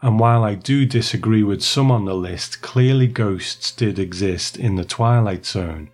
And 0.03 0.20
while 0.20 0.44
I 0.44 0.55
do 0.55 0.85
disagree 0.85 1.42
with 1.42 1.62
some 1.62 1.90
on 1.90 2.05
the 2.05 2.14
list, 2.14 2.61
clearly 2.62 3.07
ghosts 3.07 3.72
did 3.72 3.98
exist 3.98 4.57
in 4.57 4.77
the 4.77 4.85
Twilight 4.85 5.46
Zone, 5.46 5.90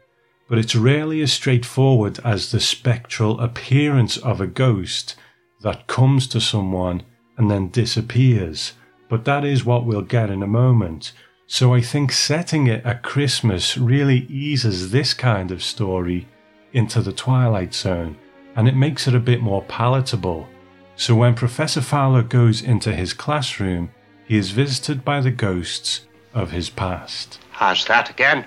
but 0.48 0.58
it's 0.58 0.74
rarely 0.74 1.20
as 1.20 1.32
straightforward 1.32 2.18
as 2.24 2.50
the 2.50 2.60
spectral 2.60 3.38
appearance 3.40 4.16
of 4.16 4.40
a 4.40 4.46
ghost 4.46 5.14
that 5.60 5.86
comes 5.86 6.26
to 6.28 6.40
someone 6.40 7.02
and 7.36 7.50
then 7.50 7.68
disappears. 7.68 8.72
But 9.08 9.24
that 9.26 9.44
is 9.44 9.64
what 9.64 9.84
we'll 9.84 10.02
get 10.02 10.30
in 10.30 10.42
a 10.42 10.46
moment. 10.46 11.12
So 11.46 11.74
I 11.74 11.80
think 11.80 12.12
setting 12.12 12.66
it 12.66 12.84
at 12.84 13.02
Christmas 13.02 13.76
really 13.76 14.26
eases 14.28 14.90
this 14.90 15.14
kind 15.14 15.50
of 15.50 15.62
story 15.62 16.26
into 16.72 17.00
the 17.00 17.12
Twilight 17.12 17.74
Zone 17.74 18.16
and 18.56 18.68
it 18.68 18.76
makes 18.76 19.06
it 19.06 19.14
a 19.14 19.20
bit 19.20 19.40
more 19.40 19.62
palatable. 19.62 20.48
So 20.96 21.14
when 21.14 21.34
Professor 21.34 21.80
Fowler 21.80 22.22
goes 22.22 22.60
into 22.60 22.92
his 22.92 23.12
classroom, 23.12 23.90
he 24.26 24.36
is 24.36 24.50
visited 24.50 25.04
by 25.04 25.20
the 25.20 25.30
ghosts 25.30 26.06
of 26.34 26.50
his 26.50 26.68
past. 26.68 27.38
How's 27.52 27.84
that 27.86 28.10
again? 28.10 28.44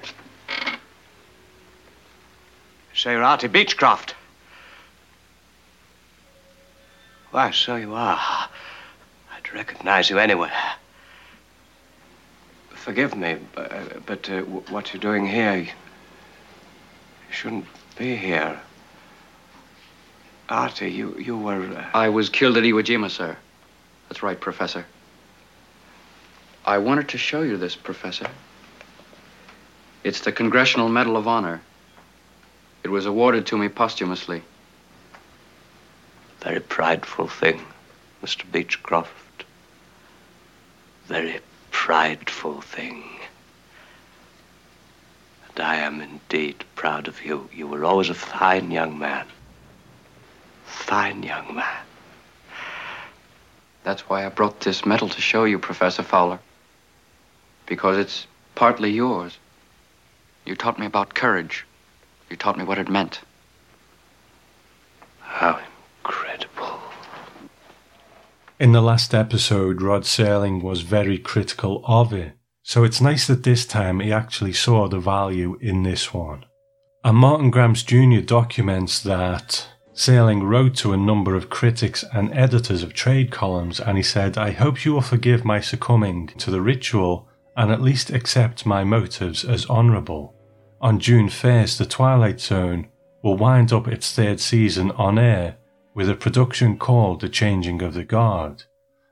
Artie 3.05 3.47
Beechcroft. 3.47 4.13
Why, 7.31 7.51
so 7.51 7.75
you 7.75 7.93
are. 7.95 8.49
I'd 9.33 9.53
recognize 9.53 10.09
you 10.09 10.19
anywhere. 10.19 10.51
Forgive 12.69 13.15
me, 13.15 13.37
but, 13.55 13.71
uh, 13.71 13.83
but 14.05 14.29
uh, 14.29 14.41
what 14.41 14.93
you're 14.93 15.01
doing 15.01 15.25
here, 15.25 15.55
you 15.57 15.67
shouldn't 17.31 17.65
be 17.97 18.15
here. 18.15 18.59
Artie, 20.49 20.91
you, 20.91 21.17
you 21.17 21.37
were. 21.37 21.63
Uh... 21.63 21.85
I 21.93 22.09
was 22.09 22.29
killed 22.29 22.57
at 22.57 22.63
Iwo 22.63 22.83
Jima, 22.83 23.09
sir. 23.09 23.37
That's 24.09 24.21
right, 24.21 24.39
Professor. 24.39 24.85
I 26.65 26.77
wanted 26.79 27.09
to 27.09 27.17
show 27.17 27.41
you 27.41 27.57
this, 27.57 27.75
Professor. 27.75 28.27
It's 30.03 30.21
the 30.21 30.31
Congressional 30.31 30.89
Medal 30.89 31.15
of 31.15 31.27
Honor. 31.27 31.61
It 32.83 32.89
was 32.89 33.05
awarded 33.05 33.45
to 33.47 33.57
me 33.57 33.69
posthumously. 33.69 34.41
Very 36.41 36.59
prideful 36.59 37.27
thing, 37.27 37.63
Mr. 38.23 38.43
Beechcroft. 38.51 39.45
Very 41.05 41.39
prideful 41.69 42.61
thing. 42.61 43.03
And 45.49 45.59
I 45.65 45.75
am 45.75 46.01
indeed 46.01 46.63
proud 46.75 47.07
of 47.07 47.23
you. 47.23 47.49
You 47.53 47.67
were 47.67 47.85
always 47.85 48.09
a 48.09 48.15
fine 48.15 48.71
young 48.71 48.97
man. 48.97 49.27
Fine 50.65 51.23
young 51.23 51.53
man. 51.55 51.83
That's 53.83 54.09
why 54.09 54.25
I 54.25 54.29
brought 54.29 54.61
this 54.61 54.85
medal 54.85 55.09
to 55.09 55.21
show 55.21 55.43
you, 55.43 55.59
Professor 55.59 56.03
Fowler. 56.03 56.39
Because 57.65 57.97
it's 57.97 58.25
partly 58.55 58.91
yours. 58.91 59.37
You 60.45 60.55
taught 60.55 60.79
me 60.79 60.85
about 60.85 61.13
courage. 61.13 61.65
You 62.31 62.37
taught 62.37 62.57
me 62.57 62.63
what 62.63 62.77
it 62.77 62.87
meant. 62.87 63.19
How 65.19 65.59
incredible. 65.97 66.79
In 68.57 68.71
the 68.71 68.79
last 68.79 69.13
episode, 69.13 69.81
Rod 69.81 70.03
Serling 70.03 70.63
was 70.63 70.79
very 70.79 71.17
critical 71.17 71.83
of 71.85 72.13
it, 72.13 72.37
so 72.63 72.85
it's 72.85 73.01
nice 73.01 73.27
that 73.27 73.43
this 73.43 73.65
time 73.65 73.99
he 73.99 74.13
actually 74.13 74.53
saw 74.53 74.87
the 74.87 75.01
value 75.01 75.57
in 75.59 75.83
this 75.83 76.13
one. 76.13 76.45
And 77.03 77.17
Martin 77.17 77.51
Grams 77.51 77.83
Jr. 77.83 78.21
documents 78.21 79.01
that 79.01 79.67
Serling 79.93 80.41
wrote 80.41 80.75
to 80.75 80.93
a 80.93 80.97
number 80.97 81.35
of 81.35 81.49
critics 81.49 82.05
and 82.13 82.33
editors 82.33 82.81
of 82.81 82.93
trade 82.93 83.29
columns 83.29 83.81
and 83.81 83.97
he 83.97 84.03
said, 84.03 84.37
I 84.37 84.51
hope 84.51 84.85
you 84.85 84.93
will 84.93 85.01
forgive 85.01 85.43
my 85.43 85.59
succumbing 85.59 86.27
to 86.37 86.49
the 86.49 86.61
ritual 86.61 87.27
and 87.57 87.73
at 87.73 87.81
least 87.81 88.09
accept 88.09 88.65
my 88.65 88.85
motives 88.85 89.43
as 89.43 89.65
honourable. 89.65 90.33
On 90.81 90.97
June 90.97 91.27
1st, 91.27 91.77
The 91.77 91.85
Twilight 91.85 92.41
Zone 92.41 92.87
will 93.21 93.37
wind 93.37 93.71
up 93.71 93.87
its 93.87 94.11
third 94.11 94.39
season 94.39 94.89
on 94.91 95.19
air 95.19 95.57
with 95.93 96.09
a 96.09 96.15
production 96.15 96.79
called 96.79 97.21
The 97.21 97.29
Changing 97.29 97.83
of 97.83 97.93
the 97.93 98.03
Guard. 98.03 98.63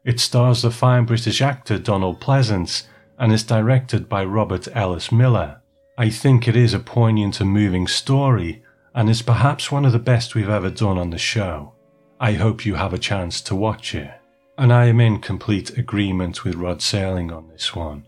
It 0.03 0.19
stars 0.19 0.63
the 0.63 0.71
fine 0.71 1.05
British 1.05 1.43
actor 1.43 1.77
Donald 1.77 2.19
Pleasence 2.19 2.87
and 3.19 3.31
is 3.31 3.43
directed 3.43 4.09
by 4.09 4.25
Robert 4.25 4.67
Ellis 4.73 5.11
Miller. 5.11 5.61
I 5.95 6.09
think 6.09 6.47
it 6.47 6.55
is 6.55 6.73
a 6.73 6.79
poignant 6.79 7.39
and 7.39 7.51
moving 7.51 7.85
story 7.85 8.63
and 8.95 9.07
is 9.07 9.21
perhaps 9.21 9.71
one 9.71 9.85
of 9.85 9.91
the 9.91 9.99
best 9.99 10.33
we've 10.33 10.49
ever 10.49 10.71
done 10.71 10.97
on 10.97 11.11
the 11.11 11.19
show. 11.19 11.75
I 12.19 12.33
hope 12.33 12.65
you 12.65 12.75
have 12.75 12.93
a 12.93 12.97
chance 12.97 13.41
to 13.41 13.55
watch 13.55 13.93
it. 13.93 14.11
And 14.57 14.73
I 14.73 14.85
am 14.85 14.99
in 14.99 15.21
complete 15.21 15.77
agreement 15.77 16.43
with 16.43 16.55
Rod 16.55 16.79
Serling 16.79 17.31
on 17.31 17.47
this 17.49 17.75
one. 17.75 18.07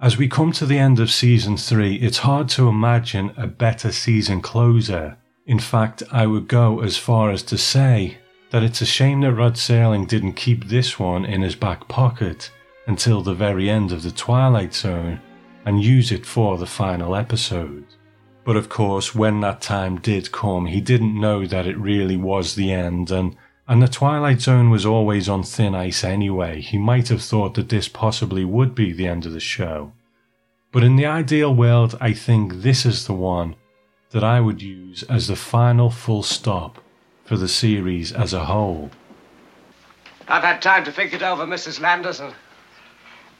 As 0.00 0.16
we 0.16 0.28
come 0.28 0.52
to 0.52 0.64
the 0.64 0.78
end 0.78 1.00
of 1.00 1.10
season 1.10 1.56
3, 1.56 1.96
it's 1.96 2.18
hard 2.18 2.48
to 2.50 2.68
imagine 2.68 3.32
a 3.36 3.48
better 3.48 3.90
season 3.90 4.40
closer. 4.40 5.16
In 5.44 5.58
fact, 5.58 6.04
I 6.12 6.24
would 6.24 6.46
go 6.46 6.82
as 6.82 6.96
far 6.96 7.32
as 7.32 7.42
to 7.44 7.58
say 7.58 8.18
that 8.50 8.62
it's 8.62 8.80
a 8.80 8.86
shame 8.86 9.22
that 9.22 9.32
Rod 9.32 9.54
Serling 9.54 10.06
didn't 10.06 10.34
keep 10.34 10.66
this 10.66 11.00
one 11.00 11.24
in 11.24 11.42
his 11.42 11.56
back 11.56 11.88
pocket 11.88 12.52
until 12.86 13.22
the 13.22 13.34
very 13.34 13.68
end 13.68 13.90
of 13.90 14.04
the 14.04 14.12
Twilight 14.12 14.72
Zone 14.72 15.20
and 15.66 15.82
use 15.82 16.12
it 16.12 16.24
for 16.24 16.58
the 16.58 16.66
final 16.66 17.16
episode. 17.16 17.84
But 18.44 18.56
of 18.56 18.68
course, 18.68 19.16
when 19.16 19.40
that 19.40 19.60
time 19.60 19.98
did 19.98 20.30
come, 20.30 20.66
he 20.66 20.80
didn't 20.80 21.20
know 21.20 21.44
that 21.44 21.66
it 21.66 21.76
really 21.76 22.16
was 22.16 22.54
the 22.54 22.72
end, 22.72 23.10
and, 23.10 23.36
and 23.68 23.82
the 23.82 23.86
Twilight 23.86 24.40
Zone 24.40 24.70
was 24.70 24.86
always 24.86 25.28
on 25.28 25.42
thin 25.42 25.74
ice 25.74 26.02
anyway. 26.02 26.62
He 26.62 26.78
might 26.78 27.08
have 27.08 27.22
thought 27.22 27.52
that 27.54 27.68
this 27.68 27.86
possibly 27.86 28.42
would 28.42 28.74
be 28.74 28.92
the 28.92 29.06
end 29.06 29.26
of 29.26 29.32
the 29.32 29.40
show. 29.40 29.92
But 30.72 30.84
in 30.84 30.96
the 30.96 31.04
ideal 31.04 31.54
world, 31.54 31.96
I 32.00 32.14
think 32.14 32.62
this 32.62 32.86
is 32.86 33.06
the 33.06 33.12
one 33.12 33.56
that 34.10 34.24
I 34.24 34.40
would 34.40 34.62
use 34.62 35.02
as 35.02 35.26
the 35.26 35.36
final 35.36 35.90
full 35.90 36.22
stop 36.22 36.82
for 37.24 37.36
the 37.36 37.48
series 37.48 38.10
as 38.10 38.32
a 38.32 38.46
whole. 38.46 38.90
I've 40.26 40.44
had 40.44 40.62
time 40.62 40.84
to 40.84 40.92
think 40.92 41.12
it 41.12 41.22
over, 41.22 41.46
Mrs. 41.46 41.78
Landers, 41.78 42.20
and 42.20 42.34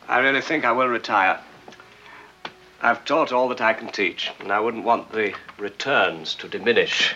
I 0.09 0.19
really 0.19 0.43
think 0.43 0.67
I 0.67 0.73
will 0.73 0.89
retire. 0.89 1.41
I've 2.83 3.05
taught 3.07 3.33
all 3.33 3.49
that 3.49 3.63
I 3.63 3.73
can 3.73 3.89
teach, 3.89 4.31
and 4.41 4.53
I 4.53 4.61
wouldn't 4.61 4.85
want 4.85 5.11
the 5.11 5.35
returns 5.59 6.35
to 6.37 6.49
diminish. 6.49 7.15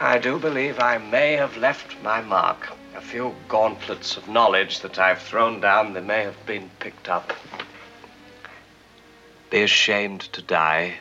I 0.00 0.18
do 0.18 0.38
believe 0.38 0.80
I 0.80 0.98
may 0.98 1.32
have 1.34 1.56
left 1.56 2.02
my 2.02 2.20
mark. 2.20 2.72
A 2.96 3.00
few 3.00 3.34
gauntlets 3.48 4.16
of 4.16 4.28
knowledge 4.28 4.80
that 4.80 4.98
I've 4.98 5.22
thrown 5.22 5.60
down, 5.60 5.92
they 5.92 6.00
may 6.00 6.22
have 6.22 6.46
been 6.46 6.70
picked 6.80 7.08
up. 7.08 7.32
Be 9.50 9.62
ashamed 9.62 10.22
to 10.32 10.42
die 10.42 10.94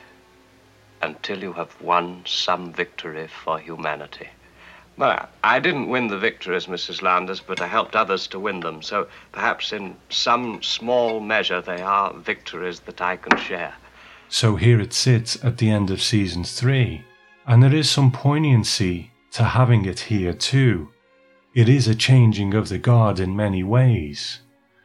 until 1.01 1.41
you 1.41 1.53
have 1.53 1.81
won 1.81 2.23
some 2.25 2.71
victory 2.71 3.27
for 3.27 3.59
humanity. 3.59 4.29
Well, 4.95 5.27
I 5.43 5.59
didn't 5.59 5.89
win 5.89 6.07
the 6.07 6.19
victories, 6.19 6.67
Mrs. 6.67 7.01
Landers, 7.01 7.39
but 7.39 7.61
I 7.61 7.67
helped 7.67 7.95
others 7.95 8.27
to 8.27 8.39
win 8.39 8.59
them. 8.59 8.83
So 8.83 9.07
perhaps 9.31 9.73
in 9.73 9.95
some 10.09 10.61
small 10.61 11.19
measure 11.19 11.61
they 11.61 11.81
are 11.81 12.13
victories 12.13 12.81
that 12.81 13.01
I 13.01 13.17
can 13.17 13.39
share. 13.39 13.73
So 14.29 14.55
here 14.55 14.79
it 14.79 14.93
sits 14.93 15.43
at 15.43 15.57
the 15.57 15.71
end 15.71 15.89
of 15.89 16.01
season 16.01 16.43
three, 16.43 17.03
and 17.45 17.61
there 17.61 17.75
is 17.75 17.89
some 17.89 18.11
poignancy 18.11 19.11
to 19.31 19.43
having 19.43 19.85
it 19.85 20.01
here 20.01 20.33
too. 20.33 20.89
It 21.55 21.69
is 21.69 21.87
a 21.87 21.95
changing 21.95 22.53
of 22.53 22.69
the 22.69 22.77
guard 22.77 23.19
in 23.19 23.35
many 23.35 23.63
ways. 23.63 24.39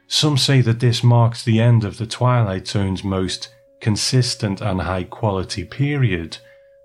Some 0.06 0.36
say 0.36 0.60
that 0.62 0.80
this 0.80 1.02
marks 1.02 1.42
the 1.42 1.60
end 1.60 1.84
of 1.84 1.98
the 1.98 2.06
Twilight 2.06 2.66
Zone's 2.66 3.04
most 3.04 3.54
consistent 3.80 4.60
and 4.60 4.82
high 4.82 5.04
quality 5.04 5.64
period, 5.64 6.38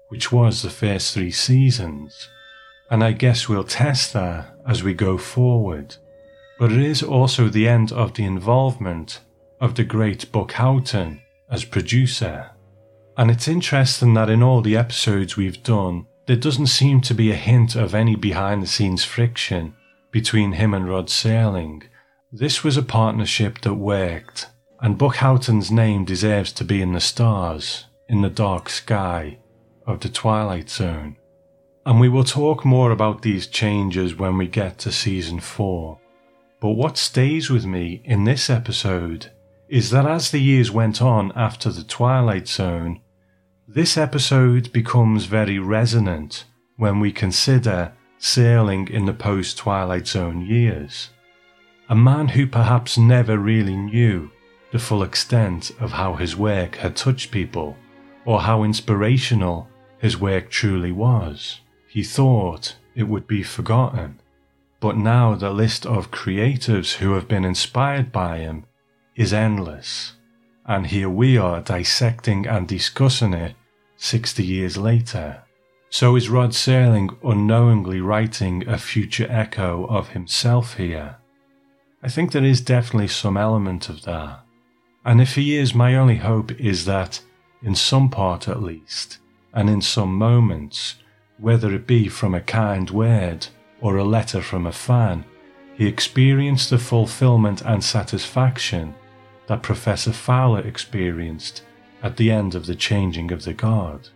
which 0.10 0.32
was 0.32 0.62
the 0.62 0.70
first 0.70 1.14
three 1.14 1.32
seasons 1.32 2.30
and 2.94 3.04
I 3.04 3.12
guess 3.12 3.50
we'll 3.50 3.64
test 3.64 4.14
that 4.14 4.56
as 4.68 4.84
we 4.84 4.94
go 4.94 5.18
forward. 5.18 5.96
But 6.60 6.72
it 6.72 6.82
is 6.82 7.02
also 7.02 7.50
the 7.50 7.68
end 7.68 7.92
of 7.92 8.14
the 8.14 8.24
involvement 8.24 9.20
of 9.60 9.74
the 9.74 9.84
great 9.84 10.32
Buck 10.32 10.52
Houghton 10.52 11.22
as 11.50 11.66
producer. 11.66 12.52
And 13.18 13.30
it's 13.30 13.48
interesting 13.48 14.14
that 14.16 14.30
in 14.30 14.42
all 14.42 14.62
the 14.62 14.78
episodes 14.78 15.38
we've 15.38 15.62
done, 15.62 16.08
there 16.26 16.36
doesn't 16.36 16.68
seem 16.68 17.02
to 17.02 17.14
be 17.14 17.32
a 17.32 17.36
hint 17.36 17.76
of 17.76 17.94
any 17.94 18.16
behind 18.16 18.64
the 18.64 18.68
scenes 18.68 19.04
friction 19.04 19.76
between 20.12 20.54
him 20.54 20.74
and 20.74 20.88
Rod 20.88 21.08
Serling. 21.08 21.84
This 22.32 22.64
was 22.64 22.78
a 22.78 22.84
partnership 22.84 23.62
that 23.62 23.76
worked, 23.76 24.48
and 24.80 24.98
Buck 24.98 25.18
Houghton's 25.18 25.70
name 25.70 26.06
deserves 26.06 26.52
to 26.54 26.64
be 26.64 26.82
in 26.82 26.94
the 26.94 27.02
stars, 27.02 27.86
in 28.08 28.22
the 28.22 28.30
dark 28.30 28.70
sky 28.70 29.40
of 29.86 30.00
the 30.00 30.10
Twilight 30.10 30.70
Zone. 30.70 31.18
And 31.86 32.00
we 32.00 32.10
will 32.10 32.24
talk 32.24 32.64
more 32.64 32.92
about 32.92 33.22
these 33.22 33.46
changes 33.48 34.16
when 34.16 34.38
we 34.38 34.48
get 34.48 34.78
to 34.80 34.92
season 34.92 35.40
4. 35.42 36.00
But 36.62 36.72
what 36.72 36.98
stays 36.98 37.50
with 37.50 37.66
me 37.66 38.02
in 38.06 38.24
this 38.24 38.50
episode 38.50 39.32
is 39.74 39.90
that 39.90 40.06
as 40.06 40.30
the 40.30 40.38
years 40.40 40.70
went 40.70 41.02
on 41.02 41.32
after 41.36 41.72
the 41.72 41.84
Twilight 41.84 42.48
Zone, 42.48 43.02
this 43.68 43.98
episode 43.98 44.72
becomes 44.72 45.26
very 45.26 45.58
resonant 45.58 46.46
when 46.78 47.00
we 47.00 47.12
consider 47.12 47.92
Serling 48.20 48.88
in 48.88 49.08
the 49.08 49.14
post 49.16 49.58
Twilight 49.58 50.06
Zone 50.06 50.46
years. 50.46 51.10
A 51.90 51.96
man 51.96 52.28
who 52.28 52.46
perhaps 52.46 53.00
never 53.00 53.40
really 53.40 53.76
knew 53.76 54.30
the 54.72 54.78
full 54.78 55.02
extent 55.02 55.72
of 55.80 55.94
how 55.94 56.18
his 56.18 56.36
work 56.36 56.76
had 56.76 56.96
touched 56.96 57.32
people 57.32 57.76
or 58.26 58.42
how 58.42 58.62
inspirational 58.62 59.68
his 59.98 60.20
work 60.20 60.52
truly 60.52 60.92
was. 60.92 61.62
He 61.88 62.04
thought 62.04 62.76
it 62.94 63.08
would 63.08 63.26
be 63.26 63.42
forgotten, 63.42 64.20
but 64.80 64.98
now 64.98 65.34
the 65.34 65.50
list 65.50 65.88
of 65.88 66.12
creatives 66.12 66.98
who 66.98 67.14
have 67.14 67.28
been 67.28 67.44
inspired 67.44 68.12
by 68.12 68.38
him 68.38 68.68
is 69.16 69.34
endless, 69.34 70.14
and 70.66 70.88
here 70.88 71.10
we 71.10 71.38
are 71.38 71.62
dissecting 71.62 72.48
and 72.48 72.68
discussing 72.68 73.34
it 73.34 73.56
60 73.98 74.44
years 74.44 74.78
later. 74.78 75.44
So 75.90 76.16
is 76.16 76.30
Rod 76.30 76.50
Serling 76.50 77.16
unknowingly 77.24 78.02
writing 78.02 78.68
a 78.68 78.80
future 78.80 79.28
echo 79.30 79.86
of 79.86 80.10
himself 80.10 80.78
here? 80.78 81.18
I 82.02 82.10
think 82.10 82.32
there 82.32 82.44
is 82.44 82.62
definitely 82.62 83.10
some 83.10 83.38
element 83.38 83.90
of 83.90 84.02
that. 84.04 84.40
And 85.06 85.22
if 85.22 85.36
he 85.36 85.56
is, 85.56 85.76
my 85.76 85.96
only 85.96 86.18
hope 86.18 86.52
is 86.60 86.86
that, 86.86 87.22
in 87.62 87.76
some 87.76 88.10
part 88.10 88.48
at 88.48 88.64
least, 88.64 89.20
and 89.54 89.70
in 89.70 89.82
some 89.82 90.16
moments, 90.18 90.96
whether 91.38 91.74
it 91.74 91.86
be 91.86 92.08
from 92.08 92.34
a 92.34 92.42
kind 92.42 92.90
word 92.90 93.48
or 93.80 93.98
a 93.98 94.04
letter 94.04 94.42
from 94.42 94.66
a 94.66 94.72
fan, 94.72 95.26
he 95.76 95.86
experienced 95.86 96.70
the 96.70 96.80
fulfillment 96.80 97.62
and 97.62 97.84
satisfaction 97.84 98.96
that 99.48 99.64
Professor 99.64 100.14
Fowler 100.14 100.62
experienced 100.62 101.64
at 102.02 102.18
the 102.18 102.32
end 102.32 102.56
of 102.56 102.66
the 102.66 102.76
changing 102.76 103.32
of 103.32 103.44
the 103.44 103.54
guard. 103.54 104.10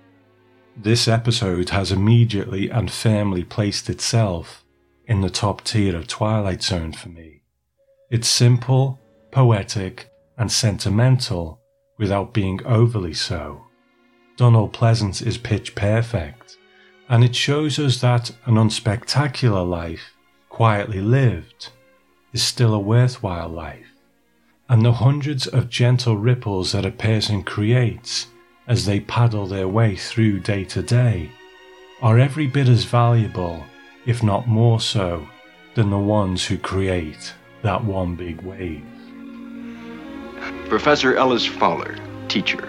This 0.76 1.08
episode 1.08 1.70
has 1.70 1.92
immediately 1.92 2.70
and 2.70 2.92
firmly 2.92 3.44
placed 3.44 3.90
itself 3.90 4.64
in 5.06 5.22
the 5.22 5.30
top 5.30 5.64
tier 5.64 5.96
of 5.96 6.08
Twilight 6.08 6.62
Zone 6.62 6.94
for 6.94 7.10
me. 7.10 7.42
It's 8.12 8.28
simple, 8.28 9.00
poetic, 9.32 10.10
and 10.38 10.52
sentimental 10.52 11.60
without 11.98 12.34
being 12.34 12.64
overly 12.66 13.14
so. 13.14 13.64
Donald 14.36 14.72
Pleasence 14.72 15.26
is 15.26 15.38
pitch 15.38 15.74
perfect, 15.74 16.58
and 17.10 17.24
it 17.24 17.36
shows 17.36 17.80
us 17.80 18.00
that 18.02 18.32
an 18.46 18.56
unspectacular 18.56 19.68
life, 19.68 20.14
quietly 20.50 21.02
lived, 21.02 21.70
is 22.34 22.44
still 22.44 22.74
a 22.74 22.80
worthwhile 22.80 23.50
life. 23.50 23.87
And 24.70 24.84
the 24.84 24.92
hundreds 24.92 25.48
of 25.48 25.70
gentle 25.70 26.18
ripples 26.18 26.74
that 26.74 26.86
a 26.86 26.92
person 26.92 27.44
creates 27.44 28.28
as 28.68 28.86
they 28.86 29.00
paddle 29.00 29.48
their 29.48 29.68
way 29.68 29.96
through 29.96 30.42
day 30.42 30.66
to 30.66 30.82
day 30.82 31.32
are 32.02 32.20
every 32.20 32.48
bit 32.48 32.68
as 32.68 32.84
valuable, 32.84 33.64
if 34.06 34.22
not 34.22 34.48
more 34.48 34.82
so, 34.82 35.26
than 35.76 35.90
the 35.90 35.98
ones 35.98 36.46
who 36.46 36.58
create 36.58 37.34
that 37.62 37.84
one 37.84 38.16
big 38.16 38.42
wave. 38.42 38.84
Professor 40.68 41.16
Ellis 41.16 41.46
Fowler, 41.46 41.96
teacher, 42.28 42.66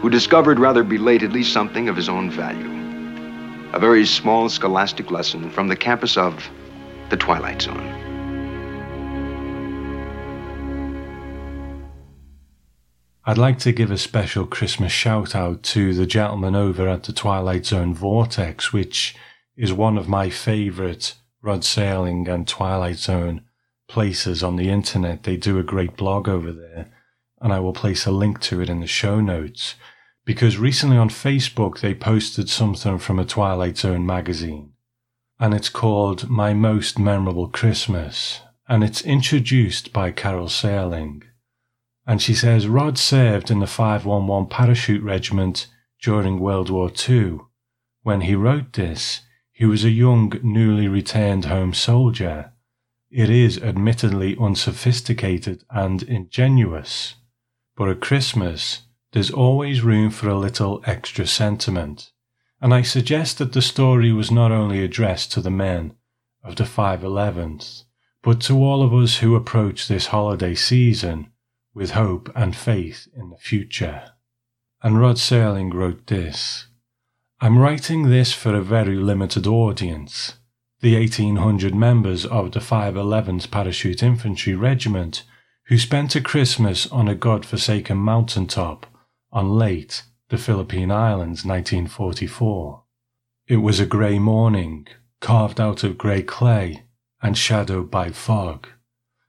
who 0.00 0.10
discovered 0.10 0.58
rather 0.58 0.84
belatedly 0.84 1.42
something 1.42 1.88
of 1.88 1.96
his 1.96 2.10
own 2.10 2.30
value. 2.30 2.70
A 3.72 3.78
very 3.78 4.04
small 4.04 4.50
scholastic 4.50 5.10
lesson 5.10 5.50
from 5.50 5.68
the 5.68 5.76
campus 5.76 6.18
of 6.18 6.48
the 7.08 7.16
Twilight 7.16 7.62
Zone. 7.62 8.05
I'd 13.28 13.38
like 13.38 13.58
to 13.60 13.72
give 13.72 13.90
a 13.90 13.98
special 13.98 14.46
Christmas 14.46 14.92
shout 14.92 15.34
out 15.34 15.64
to 15.64 15.92
the 15.92 16.06
gentleman 16.06 16.54
over 16.54 16.88
at 16.88 17.02
the 17.02 17.12
Twilight 17.12 17.66
Zone 17.66 17.92
Vortex, 17.92 18.72
which 18.72 19.16
is 19.56 19.72
one 19.72 19.98
of 19.98 20.08
my 20.08 20.30
favourite 20.30 21.16
Rod 21.42 21.62
Serling 21.62 22.28
and 22.28 22.46
Twilight 22.46 22.98
Zone 22.98 23.42
places 23.88 24.44
on 24.44 24.54
the 24.54 24.68
internet. 24.68 25.24
They 25.24 25.36
do 25.36 25.58
a 25.58 25.64
great 25.64 25.96
blog 25.96 26.28
over 26.28 26.52
there, 26.52 26.86
and 27.40 27.52
I 27.52 27.58
will 27.58 27.72
place 27.72 28.06
a 28.06 28.12
link 28.12 28.38
to 28.42 28.60
it 28.60 28.70
in 28.70 28.78
the 28.78 28.86
show 28.86 29.20
notes. 29.20 29.74
Because 30.24 30.56
recently 30.56 30.96
on 30.96 31.08
Facebook 31.08 31.80
they 31.80 31.94
posted 31.96 32.48
something 32.48 33.00
from 33.00 33.18
a 33.18 33.24
Twilight 33.24 33.76
Zone 33.76 34.06
magazine, 34.06 34.74
and 35.40 35.52
it's 35.52 35.68
called 35.68 36.30
My 36.30 36.54
Most 36.54 36.96
Memorable 36.96 37.48
Christmas, 37.48 38.42
and 38.68 38.84
it's 38.84 39.02
introduced 39.02 39.92
by 39.92 40.12
Carol 40.12 40.46
Serling. 40.46 41.24
And 42.06 42.22
she 42.22 42.34
says 42.34 42.68
Rod 42.68 42.98
served 42.98 43.50
in 43.50 43.58
the 43.58 43.66
511 43.66 44.48
Parachute 44.48 45.02
Regiment 45.02 45.66
during 46.00 46.38
World 46.38 46.70
War 46.70 46.90
II. 47.08 47.40
When 48.02 48.20
he 48.20 48.36
wrote 48.36 48.74
this, 48.74 49.22
he 49.52 49.64
was 49.64 49.84
a 49.84 49.90
young, 49.90 50.32
newly 50.42 50.86
returned 50.86 51.46
home 51.46 51.74
soldier. 51.74 52.52
It 53.10 53.28
is 53.30 53.60
admittedly 53.60 54.36
unsophisticated 54.38 55.64
and 55.70 56.02
ingenuous, 56.02 57.14
but 57.74 57.88
at 57.88 58.00
Christmas, 58.00 58.82
there's 59.12 59.30
always 59.30 59.82
room 59.82 60.10
for 60.10 60.28
a 60.28 60.38
little 60.38 60.82
extra 60.86 61.26
sentiment. 61.26 62.12
And 62.60 62.72
I 62.72 62.82
suggest 62.82 63.38
that 63.38 63.52
the 63.52 63.62
story 63.62 64.12
was 64.12 64.30
not 64.30 64.52
only 64.52 64.84
addressed 64.84 65.32
to 65.32 65.40
the 65.40 65.50
men 65.50 65.96
of 66.44 66.56
the 66.56 66.64
511th, 66.64 67.84
but 68.22 68.40
to 68.42 68.62
all 68.62 68.82
of 68.82 68.94
us 68.94 69.18
who 69.18 69.34
approach 69.34 69.88
this 69.88 70.08
holiday 70.08 70.54
season 70.54 71.32
with 71.76 71.90
hope 71.90 72.32
and 72.34 72.56
faith 72.56 73.06
in 73.14 73.28
the 73.28 73.36
future. 73.36 74.02
And 74.82 74.98
Rod 74.98 75.16
Serling 75.16 75.74
wrote 75.74 76.06
this 76.06 76.68
I'm 77.38 77.58
writing 77.58 78.08
this 78.08 78.32
for 78.32 78.54
a 78.54 78.62
very 78.62 78.96
limited 78.96 79.46
audience. 79.46 80.38
The 80.80 80.98
1800 80.98 81.74
members 81.74 82.24
of 82.24 82.52
the 82.52 82.60
511th 82.60 83.50
Parachute 83.50 84.02
Infantry 84.02 84.54
Regiment 84.54 85.24
who 85.66 85.76
spent 85.76 86.16
a 86.16 86.20
Christmas 86.22 86.86
on 86.86 87.08
a 87.08 87.14
god-forsaken 87.14 87.98
mountaintop 87.98 88.86
on 89.30 89.50
Leyte, 89.50 90.04
the 90.30 90.38
Philippine 90.38 90.90
Islands, 90.90 91.44
1944. 91.44 92.84
It 93.48 93.56
was 93.56 93.80
a 93.80 93.86
grey 93.86 94.18
morning, 94.18 94.86
carved 95.20 95.60
out 95.60 95.84
of 95.84 95.98
grey 95.98 96.22
clay 96.22 96.84
and 97.20 97.36
shadowed 97.36 97.90
by 97.90 98.10
fog. 98.10 98.68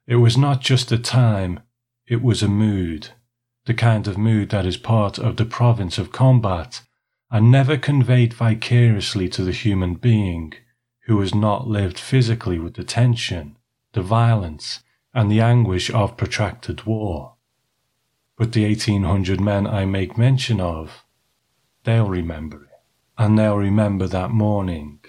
It 0.05 0.17
was 0.17 0.38
not 0.38 0.62
just 0.62 0.93
a 0.93 0.97
time, 0.97 1.60
it 2.07 2.21
was 2.21 2.41
a 2.41 2.47
mood, 2.47 3.09
the 3.65 3.73
kind 3.73 4.07
of 4.07 4.17
mood 4.17 4.49
that 4.49 4.65
is 4.65 4.77
part 4.77 5.17
of 5.17 5.35
the 5.35 5.45
province 5.45 5.97
of 5.97 6.11
combat 6.11 6.81
and 7.29 7.51
never 7.51 7.77
conveyed 7.77 8.33
vicariously 8.33 9.27
to 9.27 9.43
the 9.43 9.51
human 9.51 9.95
being 9.95 10.53
who 11.05 11.19
has 11.19 11.35
not 11.35 11.67
lived 11.67 11.99
physically 11.99 12.59
with 12.59 12.75
the 12.75 12.83
tension, 12.83 13.57
the 13.93 14.01
violence, 14.01 14.81
and 15.13 15.29
the 15.29 15.41
anguish 15.41 15.89
of 15.91 16.15
protracted 16.15 16.83
war. 16.83 17.35
But 18.37 18.53
the 18.53 18.65
1800 18.65 19.41
men 19.41 19.67
I 19.67 19.85
make 19.85 20.17
mention 20.17 20.61
of, 20.61 21.03
they'll 21.83 22.07
remember 22.07 22.63
it, 22.63 22.79
and 23.17 23.37
they'll 23.37 23.57
remember 23.57 24.07
that 24.07 24.31
morning. 24.31 24.99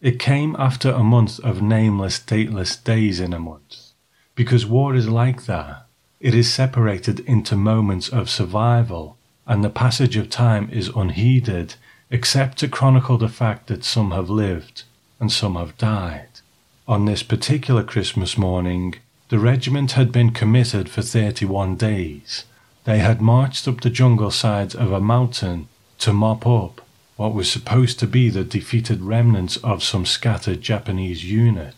It 0.00 0.18
came 0.18 0.54
after 0.58 0.90
a 0.90 1.02
month 1.02 1.40
of 1.40 1.62
nameless, 1.62 2.18
dateless 2.18 2.76
days 2.76 3.18
in 3.18 3.32
a 3.32 3.38
month, 3.38 3.92
because 4.34 4.66
war 4.66 4.94
is 4.94 5.08
like 5.08 5.46
that. 5.46 5.83
It 6.24 6.34
is 6.34 6.50
separated 6.50 7.20
into 7.20 7.54
moments 7.54 8.08
of 8.08 8.30
survival, 8.30 9.18
and 9.46 9.62
the 9.62 9.68
passage 9.68 10.16
of 10.16 10.30
time 10.30 10.70
is 10.72 10.88
unheeded 10.88 11.74
except 12.10 12.56
to 12.58 12.68
chronicle 12.68 13.18
the 13.18 13.28
fact 13.28 13.66
that 13.66 13.84
some 13.84 14.10
have 14.12 14.30
lived 14.30 14.84
and 15.20 15.30
some 15.30 15.54
have 15.56 15.76
died. 15.76 16.40
On 16.88 17.04
this 17.04 17.22
particular 17.22 17.82
Christmas 17.82 18.38
morning, 18.38 18.94
the 19.28 19.38
regiment 19.38 19.92
had 19.92 20.12
been 20.12 20.30
committed 20.30 20.88
for 20.88 21.02
31 21.02 21.76
days. 21.76 22.46
They 22.84 23.00
had 23.00 23.20
marched 23.20 23.68
up 23.68 23.82
the 23.82 23.90
jungle 23.90 24.30
sides 24.30 24.74
of 24.74 24.92
a 24.92 25.00
mountain 25.00 25.68
to 25.98 26.14
mop 26.14 26.46
up 26.46 26.80
what 27.16 27.34
was 27.34 27.52
supposed 27.52 27.98
to 27.98 28.06
be 28.06 28.30
the 28.30 28.44
defeated 28.44 29.02
remnants 29.02 29.58
of 29.58 29.84
some 29.84 30.06
scattered 30.06 30.62
Japanese 30.62 31.22
units. 31.22 31.76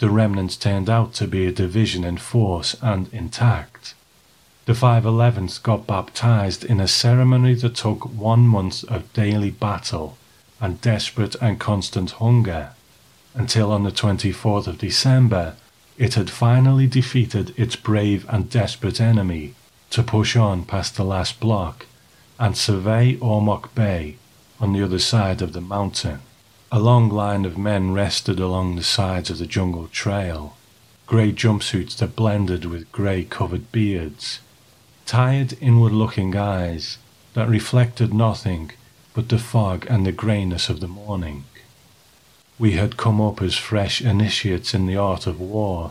The 0.00 0.08
remnants 0.08 0.56
turned 0.56 0.88
out 0.88 1.12
to 1.14 1.26
be 1.26 1.44
a 1.44 1.52
division 1.52 2.04
in 2.04 2.16
force 2.16 2.74
and 2.80 3.12
intact. 3.12 3.94
The 4.64 4.72
511th 4.72 5.62
got 5.62 5.86
baptized 5.86 6.64
in 6.64 6.80
a 6.80 6.88
ceremony 6.88 7.52
that 7.56 7.74
took 7.74 8.06
one 8.08 8.48
month 8.48 8.82
of 8.84 9.12
daily 9.12 9.50
battle 9.50 10.16
and 10.58 10.80
desperate 10.80 11.36
and 11.42 11.60
constant 11.60 12.12
hunger, 12.12 12.70
until 13.34 13.72
on 13.72 13.82
the 13.82 13.90
24th 13.90 14.66
of 14.66 14.78
December 14.78 15.56
it 15.98 16.14
had 16.14 16.30
finally 16.30 16.86
defeated 16.86 17.52
its 17.58 17.76
brave 17.76 18.24
and 18.30 18.48
desperate 18.48 19.02
enemy 19.02 19.54
to 19.90 20.02
push 20.02 20.34
on 20.34 20.64
past 20.64 20.96
the 20.96 21.04
last 21.04 21.38
block 21.40 21.84
and 22.38 22.56
survey 22.56 23.16
Ormoc 23.16 23.74
Bay 23.74 24.16
on 24.58 24.72
the 24.72 24.82
other 24.82 24.98
side 24.98 25.42
of 25.42 25.52
the 25.52 25.60
mountain. 25.60 26.20
A 26.72 26.78
long 26.78 27.08
line 27.08 27.44
of 27.44 27.58
men 27.58 27.92
rested 27.92 28.38
along 28.38 28.76
the 28.76 28.84
sides 28.84 29.28
of 29.28 29.38
the 29.38 29.46
jungle 29.46 29.88
trail, 29.88 30.56
grey 31.04 31.32
jumpsuits 31.32 31.96
that 31.96 32.14
blended 32.14 32.64
with 32.64 32.92
grey 32.92 33.24
covered 33.24 33.72
beards, 33.72 34.38
tired 35.04 35.58
inward 35.60 35.90
looking 35.90 36.36
eyes 36.36 36.98
that 37.34 37.48
reflected 37.48 38.14
nothing 38.14 38.70
but 39.14 39.30
the 39.30 39.38
fog 39.38 39.84
and 39.90 40.06
the 40.06 40.12
greyness 40.12 40.68
of 40.68 40.78
the 40.78 40.86
morning. 40.86 41.42
We 42.56 42.72
had 42.72 42.96
come 42.96 43.20
up 43.20 43.42
as 43.42 43.56
fresh 43.56 44.00
initiates 44.00 44.72
in 44.72 44.86
the 44.86 44.96
art 44.96 45.26
of 45.26 45.40
war, 45.40 45.90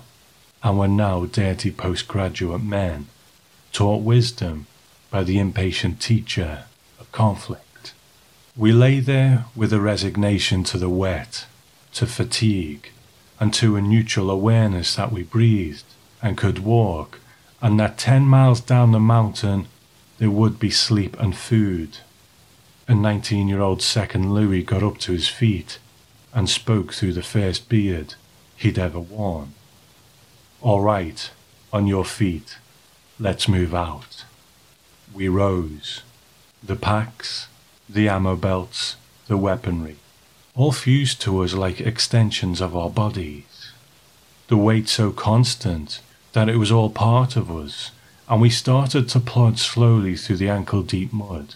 and 0.64 0.80
were 0.80 0.88
now 0.88 1.26
dirty 1.26 1.72
postgraduate 1.72 2.64
men, 2.64 3.08
taught 3.74 4.02
wisdom 4.02 4.66
by 5.12 5.24
the 5.24 5.40
impatient 5.40 6.00
teacher 6.00 6.64
of 7.02 7.12
conflict. 7.12 7.66
We 8.60 8.74
lay 8.74 9.00
there 9.00 9.46
with 9.56 9.72
a 9.72 9.80
resignation 9.80 10.66
to 10.66 10.78
the 10.78 10.90
wet, 10.90 11.46
to 11.94 12.06
fatigue, 12.06 12.92
and 13.40 13.54
to 13.54 13.78
a 13.78 13.82
neutral 13.82 14.30
awareness 14.30 14.96
that 14.98 15.14
we 15.14 15.24
breathed 15.24 15.86
and 16.22 16.38
could 16.38 16.60
walk 16.60 17.22
and 17.62 17.80
that 17.80 17.98
ten 17.98 18.24
miles 18.24 18.60
down 18.60 18.92
the 18.92 19.00
mountain 19.00 19.68
there 20.18 20.30
would 20.30 20.60
be 20.60 20.70
sleep 20.70 21.18
and 21.22 21.38
food. 21.38 22.00
A 22.86 22.94
nineteen 22.94 23.48
year 23.48 23.62
old 23.62 23.82
second 23.82 24.34
Louis 24.34 24.64
got 24.64 24.84
up 24.84 24.98
to 24.98 25.14
his 25.14 25.30
feet 25.30 25.80
and 26.34 26.50
spoke 26.50 26.92
through 26.92 27.14
the 27.14 27.24
first 27.24 27.70
beard 27.70 28.16
he'd 28.58 28.78
ever 28.78 29.00
worn. 29.00 29.54
All 30.60 30.82
right, 30.82 31.32
on 31.72 31.88
your 31.88 32.04
feet, 32.04 32.58
let's 33.18 33.48
move 33.48 33.74
out. 33.74 34.26
We 35.14 35.30
rose. 35.30 36.02
The 36.62 36.76
packs, 36.76 37.48
the 37.92 38.08
ammo 38.08 38.36
belts, 38.36 38.98
the 39.28 39.36
weaponry, 39.36 39.96
all 40.54 40.72
fused 40.72 41.20
to 41.20 41.42
us 41.42 41.54
like 41.54 41.82
extensions 41.82 42.62
of 42.62 42.76
our 42.76 42.90
bodies. 42.90 43.72
The 44.48 44.58
weight 44.58 44.88
so 44.88 45.12
constant 45.12 46.00
that 46.34 46.50
it 46.50 46.58
was 46.58 46.72
all 46.72 46.92
part 46.92 47.36
of 47.36 47.50
us, 47.50 47.90
and 48.28 48.40
we 48.40 48.52
started 48.52 49.10
to 49.10 49.20
plod 49.20 49.58
slowly 49.58 50.16
through 50.16 50.36
the 50.36 50.50
ankle 50.50 50.84
deep 50.84 51.12
mud, 51.12 51.56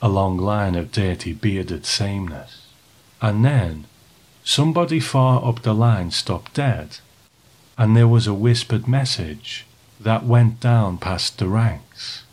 a 0.00 0.08
long 0.08 0.36
line 0.36 0.74
of 0.74 0.90
dirty 0.90 1.32
bearded 1.32 1.86
sameness. 1.86 2.66
And 3.20 3.44
then 3.44 3.84
somebody 4.42 4.98
far 4.98 5.44
up 5.44 5.62
the 5.62 5.74
line 5.74 6.10
stopped 6.10 6.54
dead, 6.54 6.98
and 7.78 7.96
there 7.96 8.08
was 8.08 8.26
a 8.26 8.34
whispered 8.34 8.88
message 8.88 9.64
that 10.00 10.24
went 10.24 10.58
down 10.58 10.98
past 10.98 11.38
the 11.38 11.46
ranks. 11.46 12.24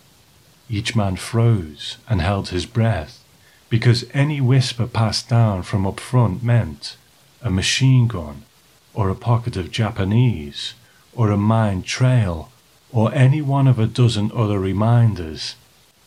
Each 0.67 0.95
man 0.95 1.15
froze 1.15 1.97
and 2.09 2.21
held 2.21 2.49
his 2.49 2.65
breath 2.65 3.18
because 3.69 4.05
any 4.13 4.41
whisper 4.41 4.87
passed 4.87 5.29
down 5.29 5.61
from 5.61 5.85
up 5.85 5.99
front 5.99 6.43
meant 6.43 6.97
a 7.41 7.49
machine 7.49 8.07
gun 8.07 8.43
or 8.93 9.09
a 9.09 9.15
pocket 9.15 9.55
of 9.55 9.71
Japanese 9.71 10.73
or 11.15 11.31
a 11.31 11.37
mine 11.37 11.81
trail 11.83 12.51
or 12.91 13.13
any 13.13 13.41
one 13.41 13.67
of 13.67 13.77
a 13.77 13.85
dozen 13.85 14.31
other 14.33 14.59
reminders 14.59 15.55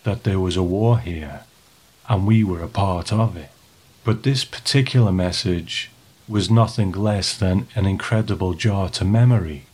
that 0.05 0.25
there 0.25 0.41
was 0.41 0.57
a 0.57 0.63
war 0.63 0.99
here 0.99 1.45
and 2.09 2.27
we 2.27 2.43
were 2.43 2.63
a 2.63 2.69
part 2.69 3.13
of 3.13 3.37
it. 3.37 3.51
But 4.05 4.25
this 4.25 4.45
particular 4.45 5.13
message 5.13 5.91
was 6.29 6.51
nothing 6.51 6.93
less 6.93 7.37
than 7.37 7.69
an 7.75 7.87
incredible 7.87 8.55
jar 8.55 8.89
to 8.91 9.05
memory, 9.05 9.67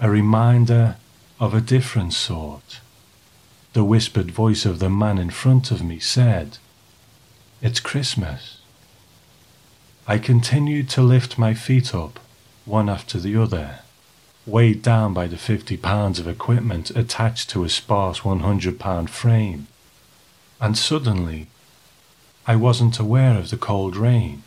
a 0.00 0.10
reminder 0.10 0.96
of 1.38 1.54
a 1.54 1.60
different 1.60 2.12
sort. 2.12 2.80
The 3.72 3.84
whispered 3.84 4.30
voice 4.30 4.66
of 4.66 4.80
the 4.80 4.90
man 4.90 5.18
in 5.18 5.30
front 5.30 5.70
of 5.70 5.82
me 5.82 5.98
said, 5.98 6.58
It's 7.64 7.78
Christmas. 7.78 8.58
I 10.08 10.18
continued 10.18 10.88
to 10.90 11.00
lift 11.00 11.38
my 11.38 11.54
feet 11.54 11.94
up, 11.94 12.18
one 12.64 12.88
after 12.88 13.20
the 13.20 13.36
other, 13.40 13.78
weighed 14.44 14.82
down 14.82 15.14
by 15.14 15.28
the 15.28 15.36
fifty 15.36 15.76
pounds 15.76 16.18
of 16.18 16.26
equipment 16.26 16.90
attached 16.90 17.50
to 17.50 17.62
a 17.62 17.68
sparse 17.68 18.24
one 18.24 18.40
hundred 18.40 18.80
pound 18.80 19.10
frame, 19.10 19.68
and 20.60 20.76
suddenly 20.76 21.46
I 22.48 22.56
wasn't 22.56 22.98
aware 22.98 23.38
of 23.38 23.50
the 23.50 23.56
cold 23.56 23.94
rain. 23.94 24.42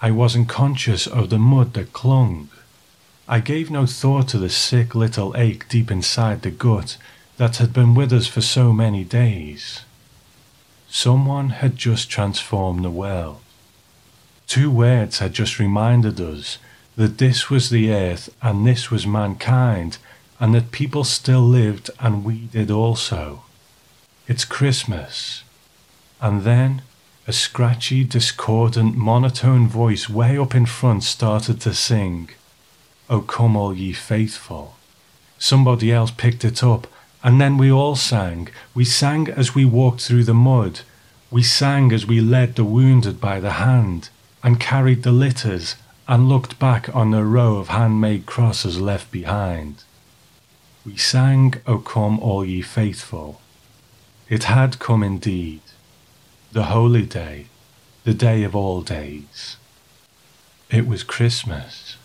I 0.00 0.10
wasn't 0.10 0.48
conscious 0.48 1.06
of 1.06 1.28
the 1.28 1.38
mud 1.38 1.74
that 1.74 1.92
clung. 1.92 2.48
I 3.28 3.40
gave 3.40 3.70
no 3.70 3.84
thought 3.84 4.28
to 4.28 4.38
the 4.38 4.48
sick 4.48 4.94
little 4.94 5.36
ache 5.36 5.68
deep 5.68 5.90
inside 5.90 6.40
the 6.40 6.50
gut 6.50 6.96
that 7.36 7.58
had 7.58 7.74
been 7.74 7.94
with 7.94 8.14
us 8.14 8.26
for 8.26 8.40
so 8.40 8.72
many 8.72 9.04
days. 9.04 9.82
Someone 10.96 11.48
had 11.48 11.74
just 11.76 12.08
transformed 12.08 12.84
the 12.84 12.88
world. 13.04 13.40
Two 14.46 14.70
words 14.70 15.18
had 15.18 15.32
just 15.32 15.58
reminded 15.58 16.20
us 16.20 16.58
that 16.94 17.18
this 17.18 17.50
was 17.50 17.68
the 17.68 17.92
earth 17.92 18.32
and 18.40 18.64
this 18.64 18.92
was 18.92 19.04
mankind, 19.04 19.98
and 20.38 20.54
that 20.54 20.70
people 20.70 21.02
still 21.02 21.40
lived 21.40 21.90
and 21.98 22.24
we 22.24 22.46
did 22.52 22.70
also. 22.70 23.42
It's 24.28 24.44
Christmas. 24.44 25.42
And 26.20 26.44
then 26.44 26.82
a 27.26 27.32
scratchy, 27.32 28.04
discordant, 28.04 28.96
monotone 28.96 29.66
voice 29.66 30.08
way 30.08 30.38
up 30.38 30.54
in 30.54 30.64
front 30.64 31.02
started 31.02 31.60
to 31.62 31.74
sing, 31.74 32.30
O 33.10 33.20
come 33.20 33.56
all 33.56 33.74
ye 33.74 33.92
faithful. 33.92 34.76
Somebody 35.40 35.90
else 35.90 36.12
picked 36.12 36.44
it 36.44 36.62
up, 36.62 36.86
and 37.24 37.40
then 37.40 37.56
we 37.56 37.72
all 37.72 37.96
sang. 37.96 38.48
We 38.74 38.84
sang 38.84 39.28
as 39.28 39.54
we 39.54 39.64
walked 39.64 40.02
through 40.02 40.24
the 40.24 40.34
mud. 40.34 40.80
We 41.30 41.42
sang 41.42 41.90
as 41.90 42.06
we 42.06 42.20
led 42.20 42.54
the 42.54 42.64
wounded 42.64 43.18
by 43.18 43.40
the 43.40 43.52
hand, 43.52 44.10
and 44.42 44.60
carried 44.60 45.02
the 45.02 45.10
litters, 45.10 45.76
and 46.06 46.28
looked 46.28 46.58
back 46.58 46.94
on 46.94 47.10
the 47.10 47.24
row 47.24 47.56
of 47.56 47.68
handmade 47.68 48.26
crosses 48.26 48.78
left 48.78 49.10
behind. 49.10 49.82
We 50.84 50.98
sang, 50.98 51.54
O 51.66 51.78
come 51.78 52.20
all 52.20 52.44
ye 52.44 52.60
faithful. 52.60 53.40
It 54.28 54.44
had 54.44 54.78
come 54.78 55.02
indeed 55.02 55.62
the 56.52 56.64
holy 56.64 57.06
day, 57.06 57.46
the 58.04 58.14
day 58.14 58.42
of 58.42 58.54
all 58.54 58.82
days. 58.82 59.56
It 60.70 60.86
was 60.86 61.02
Christmas. 61.02 61.96